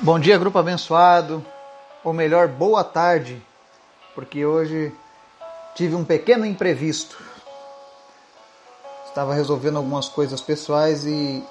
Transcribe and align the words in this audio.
Bom 0.00 0.18
dia, 0.18 0.36
grupo 0.36 0.58
abençoado, 0.58 1.44
ou 2.02 2.12
melhor, 2.12 2.48
boa 2.48 2.82
tarde, 2.82 3.40
porque 4.12 4.44
hoje 4.44 4.92
tive 5.76 5.94
um 5.94 6.04
pequeno 6.04 6.44
imprevisto. 6.44 7.16
Estava 9.06 9.32
resolvendo 9.32 9.76
algumas 9.76 10.08
coisas 10.08 10.40
pessoais 10.40 11.06
e 11.06 11.44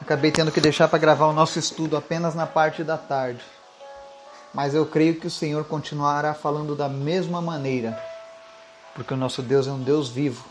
acabei 0.00 0.32
tendo 0.32 0.50
que 0.50 0.60
deixar 0.60 0.88
para 0.88 0.98
gravar 0.98 1.26
o 1.28 1.32
nosso 1.32 1.56
estudo 1.56 1.96
apenas 1.96 2.34
na 2.34 2.44
parte 2.44 2.82
da 2.82 2.98
tarde. 2.98 3.44
Mas 4.52 4.74
eu 4.74 4.84
creio 4.84 5.20
que 5.20 5.28
o 5.28 5.30
Senhor 5.30 5.64
continuará 5.64 6.34
falando 6.34 6.74
da 6.74 6.88
mesma 6.88 7.40
maneira, 7.40 7.96
porque 8.96 9.14
o 9.14 9.16
nosso 9.16 9.42
Deus 9.42 9.68
é 9.68 9.70
um 9.70 9.80
Deus 9.80 10.08
vivo. 10.08 10.44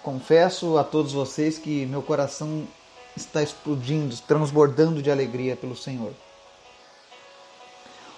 Confesso 0.00 0.78
a 0.78 0.84
todos 0.84 1.12
vocês 1.12 1.58
que 1.58 1.86
meu 1.86 2.02
coração 2.02 2.68
está 3.16 3.42
explodindo, 3.42 4.16
transbordando 4.18 5.02
de 5.02 5.10
alegria 5.10 5.56
pelo 5.56 5.76
Senhor. 5.76 6.12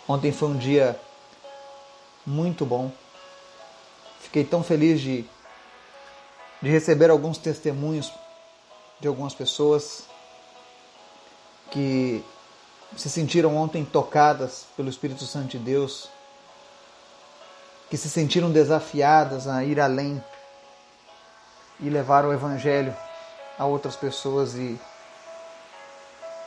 Ontem 0.07 0.33
foi 0.33 0.49
um 0.49 0.57
dia 0.57 0.99
muito 2.27 2.67
bom. 2.67 2.91
Fiquei 4.21 4.45
tão 4.45 4.63
feliz 4.63 5.01
de, 5.01 5.25
de 6.61 6.69
receber 6.69 7.11
alguns 7.11 7.39
testemunhos 7.39 8.13
de 9.01 9.07
algumas 9.07 9.33
pessoas 9.33 10.03
que 11.71 12.25
se 12.97 13.09
sentiram 13.09 13.57
ontem 13.57 13.85
tocadas 13.85 14.67
pelo 14.77 14.89
Espírito 14.89 15.25
Santo 15.25 15.49
de 15.49 15.59
Deus, 15.59 16.09
que 17.89 17.97
se 17.97 18.11
sentiram 18.11 18.51
desafiadas 18.51 19.47
a 19.47 19.63
ir 19.63 19.79
além 19.79 20.23
e 21.81 21.89
levar 21.89 22.25
o 22.25 22.33
Evangelho 22.33 22.97
a 23.59 23.65
outras 23.67 23.97
pessoas 23.97 24.55
e 24.55 24.79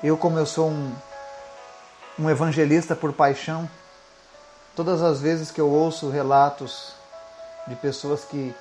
eu 0.04 0.18
como 0.18 0.38
eu 0.38 0.46
sou 0.46 0.70
um, 0.70 0.96
um 2.20 2.30
evangelista 2.30 2.96
por 2.96 3.14
paixão, 3.14 3.70
todas 4.76 5.02
as 5.02 5.22
vezes 5.22 5.52
que 5.52 5.62
eu 5.62 5.70
ouço 5.70 6.10
relatos 6.10 6.94
de 7.68 7.76
pessoas 7.76 8.24
que 8.26 8.54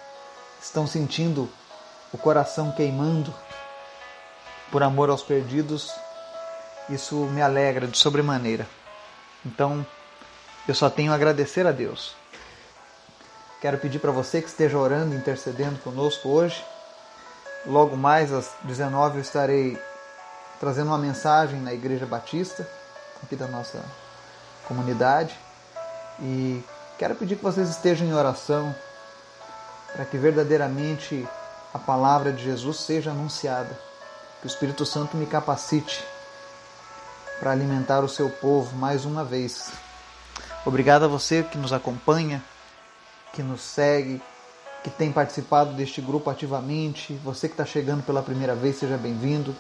estão 0.60 0.86
sentindo 0.86 1.48
o 2.12 2.19
coração 2.19 2.72
queimando 2.72 3.32
por 4.70 4.82
amor 4.82 5.10
aos 5.10 5.22
perdidos, 5.22 5.92
isso 6.88 7.14
me 7.14 7.41
alegra 7.41 7.86
de 7.86 7.97
sobremaneira. 7.97 8.66
Então, 9.44 9.84
eu 10.69 10.75
só 10.75 10.91
tenho 10.91 11.12
a 11.12 11.14
agradecer 11.14 11.66
a 11.66 11.72
Deus. 11.72 12.14
Quero 13.60 13.78
pedir 13.78 13.98
para 13.98 14.10
você 14.10 14.41
que 14.41 14.48
esteja 14.48 14.78
orando, 14.78 15.14
intercedendo 15.14 15.78
conosco 15.80 16.28
hoje, 16.28 16.62
Logo 17.66 17.94
mais 17.97 18.32
às 18.32 18.54
19 18.64 19.16
eu 19.16 19.20
estarei 19.20 19.78
trazendo 20.61 20.89
uma 20.89 20.98
mensagem 20.98 21.58
na 21.58 21.72
Igreja 21.72 22.05
Batista, 22.05 22.69
aqui 23.22 23.34
da 23.34 23.48
nossa 23.48 23.83
comunidade. 24.69 25.36
E 26.20 26.62
quero 26.98 27.14
pedir 27.14 27.36
que 27.36 27.42
vocês 27.42 27.70
estejam 27.70 28.06
em 28.06 28.12
oração 28.12 28.75
para 29.94 30.05
que 30.05 30.19
verdadeiramente 30.19 31.27
a 31.72 31.78
palavra 31.78 32.31
de 32.31 32.44
Jesus 32.44 32.77
seja 32.77 33.11
anunciada. 33.11 33.77
Que 34.41 34.47
o 34.47 34.48
Espírito 34.48 34.84
Santo 34.84 35.16
me 35.16 35.25
capacite 35.25 36.05
para 37.38 37.53
alimentar 37.53 38.00
o 38.00 38.08
seu 38.08 38.28
povo 38.28 38.77
mais 38.77 39.06
uma 39.06 39.25
vez. 39.25 39.72
Obrigado 40.66 41.06
a 41.06 41.08
você 41.08 41.42
que 41.42 41.56
nos 41.56 41.72
acompanha, 41.72 42.44
que 43.33 43.42
nos 43.42 43.62
segue, 43.62 44.20
que 44.84 44.91
tem 44.91 45.11
participado 45.11 45.72
deste 45.72 46.03
grupo 46.03 46.28
ativamente, 46.28 47.14
você 47.25 47.48
que 47.48 47.55
está 47.55 47.64
chegando 47.64 48.03
pela 48.03 48.22
primeira 48.22 48.55
vez, 48.55 48.77
seja 48.77 48.98
bem-vindo. 48.98 49.56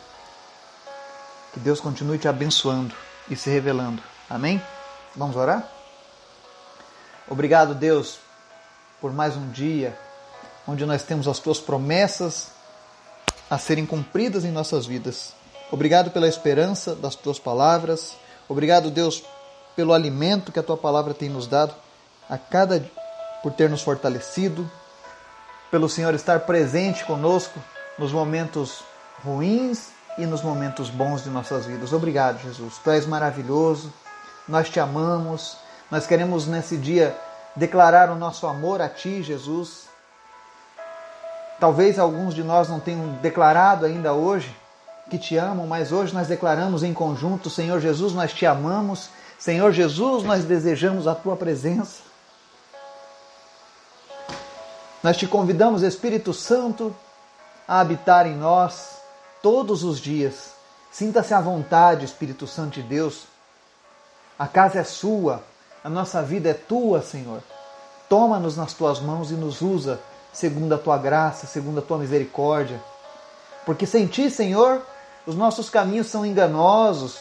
Que 1.52 1.60
Deus 1.60 1.80
continue 1.80 2.18
te 2.18 2.28
abençoando 2.28 2.94
e 3.28 3.36
se 3.36 3.50
revelando. 3.50 4.02
Amém? 4.28 4.62
Vamos 5.16 5.36
orar? 5.36 5.68
Obrigado, 7.28 7.74
Deus, 7.74 8.18
por 9.00 9.12
mais 9.12 9.36
um 9.36 9.50
dia 9.50 9.98
onde 10.66 10.86
nós 10.86 11.02
temos 11.02 11.26
as 11.26 11.38
tuas 11.40 11.58
promessas 11.58 12.48
a 13.48 13.58
serem 13.58 13.84
cumpridas 13.84 14.44
em 14.44 14.52
nossas 14.52 14.86
vidas. 14.86 15.34
Obrigado 15.72 16.10
pela 16.10 16.28
esperança 16.28 16.94
das 16.94 17.16
tuas 17.16 17.38
palavras. 17.38 18.16
Obrigado, 18.48 18.90
Deus, 18.90 19.24
pelo 19.74 19.92
alimento 19.92 20.52
que 20.52 20.58
a 20.58 20.62
tua 20.62 20.76
palavra 20.76 21.14
tem 21.14 21.28
nos 21.28 21.48
dado 21.48 21.74
a 22.28 22.38
cada 22.38 22.84
por 23.42 23.52
ter 23.52 23.68
nos 23.68 23.82
fortalecido, 23.82 24.70
pelo 25.70 25.88
Senhor 25.88 26.14
estar 26.14 26.40
presente 26.40 27.04
conosco 27.04 27.58
nos 27.98 28.12
momentos 28.12 28.84
ruins 29.24 29.88
e 30.20 30.26
nos 30.26 30.42
momentos 30.42 30.90
bons 30.90 31.24
de 31.24 31.30
nossas 31.30 31.64
vidas. 31.64 31.94
Obrigado, 31.94 32.38
Jesus. 32.42 32.76
Tu 32.76 32.90
és 32.90 33.06
maravilhoso. 33.06 33.90
Nós 34.46 34.68
te 34.68 34.78
amamos. 34.78 35.56
Nós 35.90 36.06
queremos 36.06 36.46
nesse 36.46 36.76
dia 36.76 37.16
declarar 37.56 38.10
o 38.10 38.14
nosso 38.14 38.46
amor 38.46 38.82
a 38.82 38.88
ti, 38.88 39.22
Jesus. 39.22 39.88
Talvez 41.58 41.98
alguns 41.98 42.34
de 42.34 42.44
nós 42.44 42.68
não 42.68 42.78
tenham 42.78 43.14
declarado 43.22 43.86
ainda 43.86 44.12
hoje 44.12 44.54
que 45.08 45.18
te 45.18 45.36
amam, 45.36 45.66
mas 45.66 45.90
hoje 45.90 46.14
nós 46.14 46.28
declaramos 46.28 46.82
em 46.82 46.92
conjunto, 46.92 47.50
Senhor 47.50 47.80
Jesus, 47.80 48.12
nós 48.12 48.32
te 48.32 48.44
amamos. 48.44 49.08
Senhor 49.38 49.72
Jesus, 49.72 50.22
nós 50.22 50.44
desejamos 50.44 51.06
a 51.06 51.14
tua 51.14 51.34
presença. 51.34 52.02
Nós 55.02 55.16
te 55.16 55.26
convidamos, 55.26 55.82
Espírito 55.82 56.34
Santo, 56.34 56.94
a 57.66 57.80
habitar 57.80 58.26
em 58.26 58.36
nós 58.36 58.99
todos 59.42 59.84
os 59.84 59.98
dias. 59.98 60.52
Sinta-se 60.90 61.32
à 61.32 61.40
vontade, 61.40 62.04
Espírito 62.04 62.46
Santo 62.46 62.74
de 62.74 62.82
Deus. 62.82 63.24
A 64.38 64.46
casa 64.46 64.80
é 64.80 64.84
sua, 64.84 65.42
a 65.84 65.88
nossa 65.88 66.22
vida 66.22 66.48
é 66.48 66.54
tua, 66.54 67.02
Senhor. 67.02 67.42
Toma-nos 68.08 68.56
nas 68.56 68.74
tuas 68.74 69.00
mãos 69.00 69.30
e 69.30 69.34
nos 69.34 69.60
usa 69.60 70.00
segundo 70.32 70.74
a 70.74 70.78
tua 70.78 70.98
graça, 70.98 71.46
segundo 71.46 71.78
a 71.78 71.82
tua 71.82 71.98
misericórdia. 71.98 72.80
Porque 73.64 73.86
sem 73.86 74.06
ti, 74.06 74.30
Senhor, 74.30 74.82
os 75.26 75.34
nossos 75.34 75.68
caminhos 75.68 76.06
são 76.06 76.24
enganosos, 76.24 77.18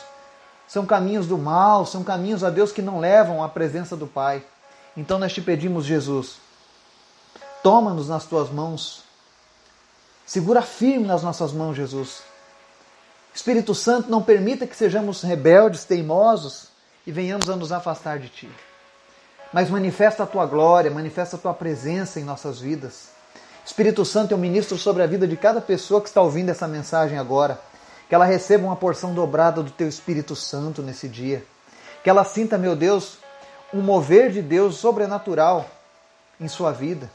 são 0.67 0.85
caminhos 0.85 1.27
do 1.27 1.37
mal, 1.37 1.85
são 1.85 2.03
caminhos 2.03 2.43
a 2.43 2.49
Deus 2.49 2.71
que 2.71 2.81
não 2.81 2.99
levam 2.99 3.43
à 3.43 3.49
presença 3.49 3.95
do 3.95 4.07
Pai. 4.07 4.43
Então 4.95 5.19
nós 5.19 5.33
te 5.33 5.41
pedimos, 5.41 5.85
Jesus, 5.85 6.37
Toma-nos 7.61 8.07
nas 8.07 8.25
tuas 8.25 8.49
mãos. 8.49 9.03
Segura 10.29 10.61
firme 10.61 11.07
nas 11.07 11.23
nossas 11.23 11.51
mãos, 11.51 11.75
Jesus. 11.75 12.21
Espírito 13.33 13.73
Santo, 13.73 14.11
não 14.11 14.21
permita 14.21 14.67
que 14.67 14.75
sejamos 14.75 15.23
rebeldes, 15.23 15.85
teimosos 15.85 16.67
e 17.07 17.11
venhamos 17.11 17.49
a 17.49 17.55
nos 17.55 17.71
afastar 17.71 18.19
de 18.19 18.29
Ti. 18.29 18.49
Mas 19.51 19.71
manifesta 19.71 20.21
a 20.21 20.27
Tua 20.27 20.45
glória, 20.45 20.91
manifesta 20.91 21.35
a 21.35 21.39
Tua 21.39 21.51
presença 21.55 22.19
em 22.19 22.23
nossas 22.23 22.59
vidas. 22.59 23.07
Espírito 23.65 24.05
Santo, 24.05 24.31
eu 24.31 24.37
ministro 24.37 24.77
sobre 24.77 25.01
a 25.01 25.07
vida 25.07 25.27
de 25.27 25.35
cada 25.35 25.59
pessoa 25.59 25.99
que 25.99 26.09
está 26.09 26.21
ouvindo 26.21 26.49
essa 26.49 26.67
mensagem 26.67 27.17
agora. 27.17 27.59
Que 28.07 28.13
ela 28.13 28.23
receba 28.23 28.67
uma 28.67 28.75
porção 28.75 29.15
dobrada 29.15 29.63
do 29.63 29.71
Teu 29.71 29.89
Espírito 29.89 30.35
Santo 30.35 30.83
nesse 30.83 31.09
dia. 31.09 31.43
Que 32.03 32.09
ela 32.09 32.23
sinta, 32.23 32.55
meu 32.55 32.75
Deus, 32.75 33.17
um 33.73 33.81
mover 33.81 34.29
de 34.29 34.43
Deus 34.43 34.75
sobrenatural 34.75 35.67
em 36.39 36.47
sua 36.47 36.71
vida. 36.71 37.09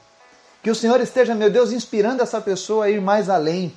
Que 0.65 0.71
o 0.71 0.75
Senhor 0.75 0.99
esteja, 0.99 1.35
meu 1.35 1.51
Deus, 1.51 1.73
inspirando 1.73 2.23
essa 2.23 2.41
pessoa 2.41 2.87
a 2.87 2.91
ir 2.91 2.99
mais 2.99 3.29
além, 3.29 3.71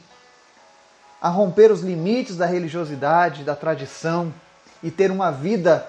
a 1.22 1.28
romper 1.28 1.70
os 1.70 1.82
limites 1.82 2.38
da 2.38 2.46
religiosidade, 2.46 3.44
da 3.44 3.54
tradição 3.58 4.34
e 4.82 4.90
ter 4.90 5.12
uma 5.12 5.30
vida 5.30 5.86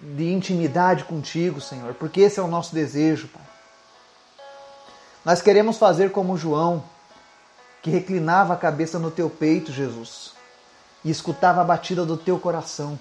de 0.00 0.32
intimidade 0.32 1.04
contigo, 1.04 1.60
Senhor, 1.60 1.94
porque 1.94 2.22
esse 2.22 2.40
é 2.40 2.42
o 2.42 2.48
nosso 2.48 2.74
desejo, 2.74 3.28
Pai. 3.28 3.42
Nós 5.24 5.40
queremos 5.40 5.78
fazer 5.78 6.10
como 6.10 6.36
João, 6.36 6.82
que 7.80 7.90
reclinava 7.90 8.54
a 8.54 8.56
cabeça 8.56 8.98
no 8.98 9.12
teu 9.12 9.30
peito, 9.30 9.70
Jesus, 9.70 10.32
e 11.04 11.10
escutava 11.12 11.60
a 11.60 11.64
batida 11.64 12.04
do 12.04 12.16
teu 12.16 12.36
coração. 12.36 12.98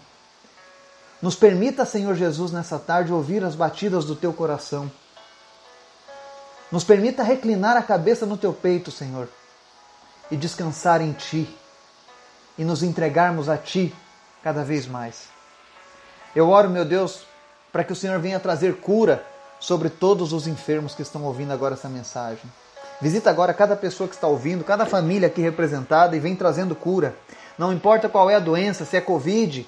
Nos 1.20 1.36
permita, 1.36 1.86
Senhor 1.86 2.14
Jesus, 2.14 2.52
nessa 2.52 2.78
tarde 2.78 3.12
ouvir 3.12 3.44
as 3.44 3.56
batidas 3.56 4.06
do 4.06 4.16
teu 4.16 4.32
coração 4.32 4.92
nos 6.72 6.84
permita 6.84 7.24
reclinar 7.24 7.76
a 7.76 7.84
cabeça 7.84 8.26
no 8.26 8.38
teu 8.38 8.54
peito, 8.54 8.92
Senhor, 8.92 9.28
e 10.30 10.38
descansar 10.38 11.02
em 11.02 11.12
Ti, 11.12 11.54
e 12.58 12.64
nos 12.64 12.82
entregarmos 12.82 13.50
a 13.50 13.58
Ti 13.58 13.94
cada 14.44 14.64
vez 14.64 14.88
mais. 14.88 15.28
Eu 16.36 16.50
oro, 16.50 16.70
meu 16.70 16.86
Deus, 16.86 17.26
para 17.72 17.84
que 17.84 17.92
o 17.92 17.96
Senhor 17.96 18.20
venha 18.20 18.40
trazer 18.40 18.78
cura 18.78 19.26
sobre 19.60 19.90
todos 19.90 20.34
os 20.34 20.48
enfermos 20.48 20.96
que 20.96 21.02
estão 21.02 21.24
ouvindo 21.24 21.52
agora 21.52 21.74
essa 21.74 21.90
mensagem. 21.90 22.44
Visita 23.02 23.30
agora 23.30 23.54
cada 23.54 23.76
pessoa 23.76 24.08
que 24.08 24.16
está 24.16 24.28
ouvindo, 24.28 24.64
cada 24.64 24.86
família 24.86 25.28
aqui 25.28 25.42
representada 25.42 26.16
e 26.16 26.20
vem 26.20 26.36
trazendo 26.36 26.76
cura. 26.76 27.16
Não 27.58 27.74
importa 27.74 28.08
qual 28.08 28.30
é 28.30 28.36
a 28.36 28.40
doença, 28.40 28.86
se 28.86 28.96
é 28.96 29.02
Covid, 29.02 29.68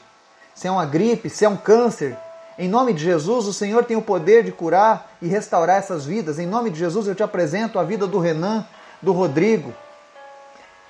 se 0.55 0.67
é 0.67 0.71
uma 0.71 0.85
gripe, 0.85 1.29
se 1.29 1.43
é 1.43 1.49
um 1.49 1.57
câncer, 1.57 2.17
em 2.57 2.67
nome 2.67 2.93
de 2.93 3.03
Jesus, 3.03 3.47
o 3.47 3.53
Senhor 3.53 3.83
tem 3.83 3.97
o 3.97 4.01
poder 4.01 4.43
de 4.43 4.51
curar 4.51 5.15
e 5.21 5.27
restaurar 5.27 5.77
essas 5.77 6.05
vidas. 6.05 6.37
Em 6.37 6.45
nome 6.45 6.69
de 6.69 6.79
Jesus, 6.79 7.07
eu 7.07 7.15
te 7.15 7.23
apresento 7.23 7.79
a 7.79 7.83
vida 7.83 8.05
do 8.05 8.19
Renan, 8.19 8.65
do 9.01 9.11
Rodrigo 9.11 9.73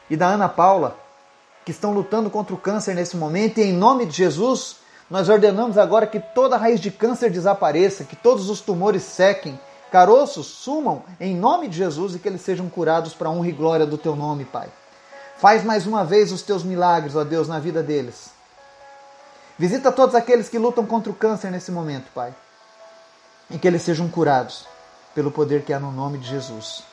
e 0.09 0.17
da 0.17 0.27
Ana 0.27 0.49
Paula. 0.49 0.97
que 1.65 1.71
estão 1.71 1.93
lutando 1.93 2.29
contra 2.29 2.53
o 2.53 2.57
câncer 2.57 2.93
nesse 2.93 3.15
momento, 3.15 3.57
e 3.57 3.63
em 3.63 3.71
nome 3.71 4.05
de 4.05 4.17
Jesus, 4.17 4.75
nós 5.09 5.29
ordenamos 5.29 5.77
agora 5.77 6.05
que 6.05 6.19
toda 6.19 6.57
raiz 6.57 6.79
de 6.79 6.91
câncer 6.91 7.29
desapareça, 7.29 8.03
que 8.03 8.17
todos 8.17 8.49
os 8.49 8.59
tumores 8.59 9.03
sequem, 9.03 9.57
caroços 9.89 10.47
sumam 10.47 11.03
em 11.21 11.33
nome 11.33 11.69
de 11.69 11.77
Jesus 11.77 12.15
e 12.15 12.19
que 12.19 12.27
eles 12.27 12.41
sejam 12.41 12.67
curados 12.67 13.13
para 13.13 13.29
a 13.29 13.31
honra 13.31 13.47
e 13.47 13.53
glória 13.53 13.85
do 13.85 13.97
teu 13.97 14.13
nome, 14.13 14.43
Pai. 14.43 14.67
Faz 15.37 15.63
mais 15.63 15.87
uma 15.87 16.03
vez 16.03 16.33
os 16.33 16.41
teus 16.41 16.63
milagres, 16.63 17.15
ó 17.15 17.23
Deus, 17.23 17.47
na 17.47 17.59
vida 17.59 17.81
deles. 17.81 18.32
Visita 19.57 19.91
todos 19.91 20.15
aqueles 20.15 20.49
que 20.49 20.57
lutam 20.57 20.85
contra 20.85 21.11
o 21.11 21.15
câncer 21.15 21.51
nesse 21.51 21.71
momento, 21.71 22.09
Pai. 22.13 22.33
E 23.49 23.57
que 23.57 23.67
eles 23.67 23.83
sejam 23.83 24.07
curados 24.09 24.67
pelo 25.13 25.31
poder 25.31 25.63
que 25.63 25.71
há 25.71 25.79
no 25.79 25.91
nome 25.91 26.17
de 26.17 26.27
Jesus. 26.27 26.83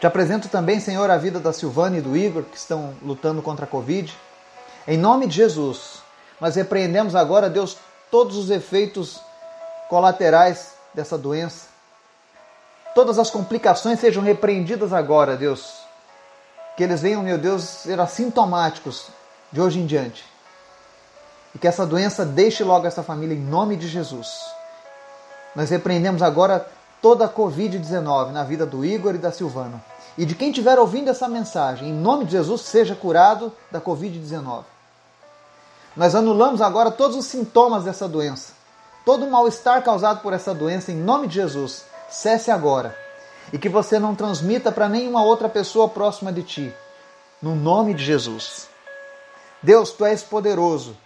Te 0.00 0.06
apresento 0.06 0.48
também, 0.48 0.80
Senhor, 0.80 1.08
a 1.08 1.16
vida 1.16 1.38
da 1.38 1.52
Silvana 1.52 1.98
e 1.98 2.00
do 2.00 2.16
Igor, 2.16 2.42
que 2.42 2.56
estão 2.56 2.94
lutando 3.00 3.40
contra 3.40 3.64
a 3.64 3.68
Covid. 3.68 4.12
Em 4.88 4.98
nome 4.98 5.28
de 5.28 5.36
Jesus, 5.36 6.02
nós 6.40 6.56
repreendemos 6.56 7.14
agora, 7.14 7.48
Deus, 7.48 7.76
todos 8.10 8.36
os 8.36 8.50
efeitos 8.50 9.20
colaterais 9.88 10.72
dessa 10.92 11.16
doença. 11.16 11.68
Todas 12.96 13.18
as 13.18 13.30
complicações 13.30 14.00
sejam 14.00 14.24
repreendidas 14.24 14.92
agora, 14.92 15.36
Deus. 15.36 15.72
Que 16.76 16.82
eles 16.82 17.00
venham, 17.00 17.22
meu 17.22 17.38
Deus, 17.38 17.62
ser 17.62 18.00
assintomáticos 18.00 19.06
de 19.52 19.60
hoje 19.60 19.78
em 19.78 19.86
diante. 19.86 20.31
E 21.54 21.58
que 21.58 21.68
essa 21.68 21.86
doença 21.86 22.24
deixe 22.24 22.64
logo 22.64 22.86
essa 22.86 23.02
família 23.02 23.34
em 23.34 23.40
nome 23.40 23.76
de 23.76 23.88
Jesus. 23.88 24.40
Nós 25.54 25.70
repreendemos 25.70 26.22
agora 26.22 26.66
toda 27.00 27.26
a 27.26 27.28
Covid-19 27.28 28.30
na 28.30 28.44
vida 28.44 28.64
do 28.64 28.84
Igor 28.84 29.14
e 29.14 29.18
da 29.18 29.30
Silvana. 29.30 29.82
E 30.16 30.24
de 30.24 30.34
quem 30.34 30.48
estiver 30.48 30.78
ouvindo 30.78 31.10
essa 31.10 31.28
mensagem, 31.28 31.88
em 31.88 31.92
nome 31.92 32.24
de 32.24 32.32
Jesus, 32.32 32.62
seja 32.62 32.94
curado 32.94 33.52
da 33.70 33.80
Covid-19. 33.80 34.64
Nós 35.96 36.14
anulamos 36.14 36.62
agora 36.62 36.90
todos 36.90 37.16
os 37.16 37.26
sintomas 37.26 37.84
dessa 37.84 38.08
doença. 38.08 38.52
Todo 39.04 39.26
o 39.26 39.30
mal-estar 39.30 39.82
causado 39.82 40.20
por 40.22 40.32
essa 40.32 40.54
doença, 40.54 40.92
em 40.92 40.96
nome 40.96 41.26
de 41.26 41.34
Jesus, 41.34 41.84
cesse 42.08 42.50
agora. 42.50 42.96
E 43.52 43.58
que 43.58 43.68
você 43.68 43.98
não 43.98 44.14
transmita 44.14 44.70
para 44.70 44.88
nenhuma 44.88 45.22
outra 45.22 45.48
pessoa 45.48 45.88
próxima 45.88 46.32
de 46.32 46.42
ti. 46.42 46.74
No 47.42 47.54
nome 47.54 47.92
de 47.92 48.04
Jesus. 48.04 48.68
Deus, 49.62 49.90
tu 49.90 50.04
és 50.04 50.22
poderoso 50.22 50.96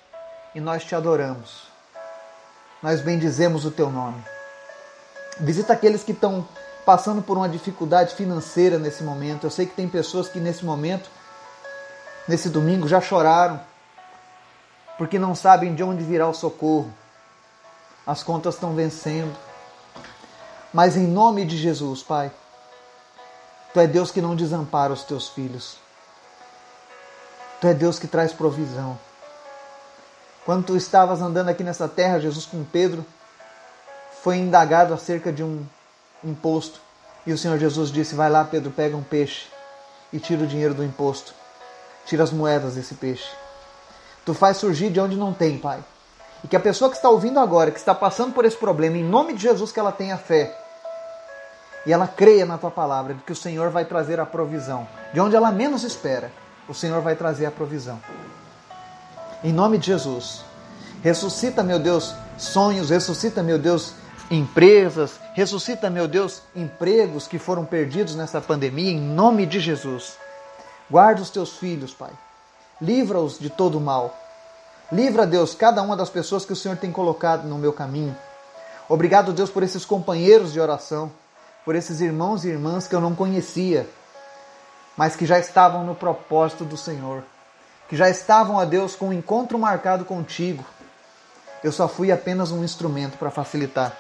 e 0.57 0.61
nós 0.61 0.83
te 0.83 0.95
adoramos. 0.95 1.65
Nós 2.83 3.03
bendizemos 3.03 3.67
o 3.67 3.71
teu 3.71 3.91
nome. 3.91 4.25
Visita 5.39 5.75
aqueles 5.75 6.03
que 6.03 6.13
estão 6.13 6.49
passando 6.87 7.21
por 7.21 7.37
uma 7.37 7.47
dificuldade 7.47 8.15
financeira 8.15 8.79
nesse 8.79 9.05
momento. 9.05 9.45
Eu 9.45 9.51
sei 9.51 9.67
que 9.67 9.75
tem 9.75 9.87
pessoas 9.87 10.31
que 10.31 10.41
nesse 10.41 10.65
momento, 10.65 11.11
nesse 12.27 12.49
domingo, 12.49 12.89
já 12.89 13.03
choraram 13.03 13.61
porque 14.97 15.19
não 15.19 15.35
sabem 15.35 15.75
de 15.75 15.83
onde 15.83 16.03
virá 16.03 16.27
o 16.27 16.33
socorro. 16.33 16.91
As 18.07 18.23
contas 18.23 18.55
estão 18.55 18.75
vencendo. 18.75 19.37
Mas 20.73 20.97
em 20.97 21.07
nome 21.07 21.45
de 21.45 21.59
Jesus, 21.59 22.03
Pai, 22.03 22.33
Tu 23.75 23.81
é 23.81 23.87
Deus 23.87 24.11
que 24.11 24.23
não 24.23 24.35
desampara 24.35 24.91
os 24.91 25.05
teus 25.05 25.29
filhos. 25.29 25.77
Tu 27.61 27.67
é 27.67 27.75
Deus 27.75 27.99
que 27.99 28.07
traz 28.07 28.33
provisão. 28.33 28.99
Quando 30.47 30.65
tu 30.65 30.77
estavas 30.77 31.21
andando 31.21 31.49
aqui 31.49 31.65
nessa 31.65 31.89
terra, 31.89 32.21
Jesus 32.21 32.47
com 32.47 32.63
Pedro 32.63 33.05
foi 34.23 34.37
indagado 34.37 34.95
acerca 34.95 35.33
de 35.33 35.43
um 35.43 35.67
imposto. 36.23 36.81
E 37.27 37.33
o 37.33 37.39
Senhor 37.39 37.59
Jesus 37.59 37.91
disse: 37.91 38.15
Vai 38.15 38.31
lá, 38.31 38.45
Pedro, 38.45 38.71
pega 38.71 38.97
um 38.97 39.03
peixe 39.03 39.49
e 40.13 40.21
tira 40.21 40.45
o 40.45 40.47
dinheiro 40.47 40.73
do 40.73 40.85
imposto. 40.85 41.35
Tira 42.07 42.23
as 42.23 42.31
moedas 42.31 42.77
desse 42.77 42.95
peixe. 42.95 43.29
Tu 44.25 44.33
faz 44.35 44.59
surgir 44.59 44.91
de 44.91 45.01
onde 45.01 45.17
não 45.17 45.35
tem, 45.35 45.59
Pai. 45.59 45.83
E 46.45 46.47
que 46.47 46.55
a 46.55 46.61
pessoa 46.61 46.91
que 46.91 46.97
está 46.97 47.09
ouvindo 47.09 47.41
agora, 47.41 47.73
que 47.73 47.79
está 47.79 47.93
passando 47.93 48.33
por 48.33 48.45
esse 48.45 48.57
problema, 48.57 48.97
em 48.97 49.03
nome 49.03 49.35
de 49.35 49.43
Jesus, 49.43 49.73
que 49.73 49.81
ela 49.81 49.91
tenha 49.91 50.17
fé. 50.17 50.57
E 51.85 51.93
ela 51.93 52.07
creia 52.07 52.47
na 52.47 52.57
tua 52.57 52.71
palavra, 52.71 53.15
de 53.15 53.23
que 53.23 53.33
o 53.33 53.37
Senhor 53.37 53.71
vai 53.71 53.85
trazer 53.85 54.21
a 54.21 54.27
provisão. 54.27 54.87
De 55.13 55.19
onde 55.19 55.35
ela 55.35 55.51
menos 55.51 55.83
espera, 55.83 56.31
o 56.69 56.75
Senhor 56.75 57.01
vai 57.01 57.17
trazer 57.17 57.47
a 57.47 57.51
provisão. 57.51 58.01
Em 59.47 59.53
nome 59.53 59.79
de 59.79 59.87
Jesus. 59.87 60.45
Ressuscita, 61.05 61.63
meu 61.63 61.79
Deus, 61.79 62.13
sonhos, 62.37 62.91
ressuscita, 62.91 63.45
meu 63.45 63.61
Deus, 63.61 63.93
empresas, 64.29 65.21
ressuscita, 65.35 65.89
meu 65.89 66.09
Deus, 66.09 66.43
empregos 66.53 67.29
que 67.29 67.39
foram 67.39 67.65
perdidos 67.65 68.17
nessa 68.17 68.41
pandemia, 68.41 68.91
em 68.91 68.99
nome 68.99 69.47
de 69.47 69.61
Jesus. 69.61 70.17
Guarda 70.91 71.23
os 71.23 71.31
teus 71.31 71.59
filhos, 71.59 71.95
Pai. 71.95 72.11
Livra-os 72.83 73.39
de 73.39 73.49
todo 73.49 73.81
mal. 73.81 74.19
Livra, 74.91 75.25
Deus, 75.25 75.55
cada 75.55 75.81
uma 75.81 75.97
das 75.97 76.11
pessoas 76.11 76.45
que 76.45 76.53
o 76.53 76.57
Senhor 76.57 76.77
tem 76.77 76.91
colocado 76.91 77.47
no 77.47 77.57
meu 77.57 77.73
caminho. 77.73 78.17
Obrigado, 78.89 79.33
Deus, 79.33 79.49
por 79.49 79.63
esses 79.63 79.85
companheiros 79.85 80.53
de 80.53 80.59
oração, 80.59 81.09
por 81.65 81.77
esses 81.77 82.01
irmãos 82.01 82.45
e 82.45 82.49
irmãs 82.49 82.89
que 82.89 82.97
eu 82.97 83.01
não 83.01 83.15
conhecia, 83.15 83.89
mas 84.97 85.15
que 85.15 85.25
já 85.25 85.39
estavam 85.39 85.85
no 85.85 85.95
propósito 85.95 86.65
do 86.65 86.77
Senhor, 86.77 87.23
que 87.89 87.97
já 87.97 88.09
estavam, 88.09 88.59
a 88.59 88.65
Deus, 88.65 88.97
com 88.97 89.09
um 89.09 89.13
encontro 89.13 89.59
marcado 89.59 90.05
contigo. 90.05 90.65
Eu 91.63 91.73
só 91.73 91.89
fui 91.89 92.13
apenas 92.13 92.51
um 92.51 92.65
instrumento 92.65 93.17
para 93.19 93.31
facilitar 93.31 93.97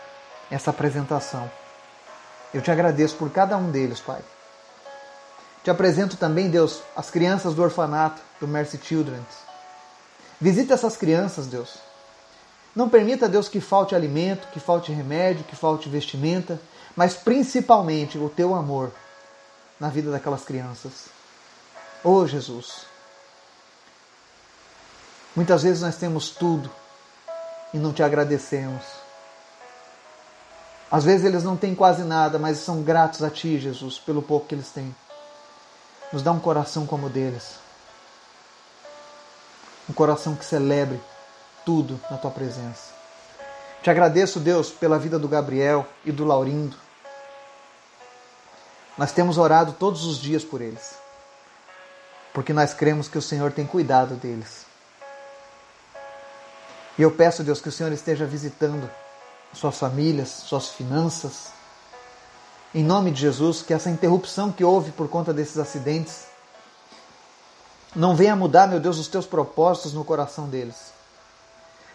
essa 0.50 0.70
apresentação. 0.70 1.50
Eu 2.52 2.62
te 2.62 2.70
agradeço 2.70 3.16
por 3.16 3.30
cada 3.30 3.56
um 3.56 3.70
deles, 3.70 4.00
Pai. 4.00 4.20
Te 5.62 5.70
apresento 5.70 6.16
também, 6.16 6.48
Deus, 6.48 6.80
as 6.94 7.10
crianças 7.10 7.54
do 7.54 7.62
orfanato, 7.62 8.22
do 8.40 8.46
Mercy 8.46 8.78
Children. 8.82 9.20
Visita 10.40 10.74
essas 10.74 10.96
crianças, 10.96 11.46
Deus. 11.46 11.78
Não 12.74 12.88
permita, 12.88 13.28
Deus, 13.28 13.48
que 13.48 13.60
falte 13.60 13.94
alimento, 13.94 14.48
que 14.52 14.60
falte 14.60 14.92
remédio, 14.92 15.44
que 15.44 15.56
falte 15.56 15.88
vestimenta, 15.88 16.60
mas 16.94 17.14
principalmente 17.14 18.18
o 18.18 18.28
teu 18.28 18.54
amor 18.54 18.92
na 19.80 19.88
vida 19.88 20.10
daquelas 20.10 20.44
crianças. 20.44 21.06
Oh, 22.04 22.26
Jesus. 22.26 22.86
Muitas 25.36 25.62
vezes 25.62 25.82
nós 25.82 25.96
temos 25.96 26.30
tudo 26.30 26.70
e 27.74 27.76
não 27.76 27.92
te 27.92 28.02
agradecemos. 28.02 28.82
Às 30.90 31.04
vezes 31.04 31.26
eles 31.26 31.44
não 31.44 31.58
têm 31.58 31.74
quase 31.74 32.02
nada, 32.04 32.38
mas 32.38 32.56
são 32.58 32.82
gratos 32.82 33.22
a 33.22 33.28
ti, 33.28 33.58
Jesus, 33.58 33.98
pelo 33.98 34.22
pouco 34.22 34.46
que 34.46 34.54
eles 34.54 34.70
têm. 34.70 34.96
Nos 36.10 36.22
dá 36.22 36.32
um 36.32 36.40
coração 36.40 36.86
como 36.86 37.08
o 37.08 37.10
deles. 37.10 37.56
Um 39.90 39.92
coração 39.92 40.34
que 40.34 40.44
celebre 40.44 40.98
tudo 41.66 42.00
na 42.10 42.16
tua 42.16 42.30
presença. 42.30 42.94
Te 43.82 43.90
agradeço, 43.90 44.40
Deus, 44.40 44.70
pela 44.70 44.98
vida 44.98 45.18
do 45.18 45.28
Gabriel 45.28 45.86
e 46.02 46.10
do 46.10 46.24
Laurindo. 46.24 46.78
Nós 48.96 49.12
temos 49.12 49.36
orado 49.36 49.74
todos 49.74 50.06
os 50.06 50.16
dias 50.18 50.42
por 50.42 50.62
eles, 50.62 50.94
porque 52.32 52.54
nós 52.54 52.72
cremos 52.72 53.06
que 53.06 53.18
o 53.18 53.22
Senhor 53.22 53.52
tem 53.52 53.66
cuidado 53.66 54.14
deles. 54.14 54.64
E 56.98 57.02
eu 57.02 57.10
peço, 57.10 57.44
Deus, 57.44 57.60
que 57.60 57.68
o 57.68 57.72
Senhor 57.72 57.92
esteja 57.92 58.24
visitando 58.24 58.90
suas 59.52 59.78
famílias, 59.78 60.28
suas 60.28 60.68
finanças, 60.68 61.48
em 62.74 62.84
nome 62.84 63.10
de 63.10 63.20
Jesus, 63.20 63.62
que 63.62 63.72
essa 63.72 63.90
interrupção 63.90 64.52
que 64.52 64.64
houve 64.64 64.92
por 64.92 65.08
conta 65.08 65.32
desses 65.32 65.58
acidentes 65.58 66.26
não 67.94 68.14
venha 68.14 68.36
mudar, 68.36 68.66
meu 68.66 68.78
Deus, 68.78 68.98
os 68.98 69.08
teus 69.08 69.24
propósitos 69.24 69.94
no 69.94 70.04
coração 70.04 70.48
deles, 70.48 70.92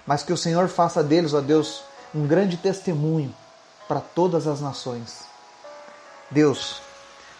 mas 0.05 0.23
que 0.23 0.33
o 0.33 0.37
Senhor 0.37 0.67
faça 0.67 1.03
deles, 1.03 1.33
ó 1.33 1.41
Deus, 1.41 1.83
um 2.13 2.25
grande 2.25 2.57
testemunho 2.57 3.33
para 3.87 3.99
todas 3.99 4.47
as 4.47 4.59
nações. 4.59 5.25
Deus, 6.31 6.81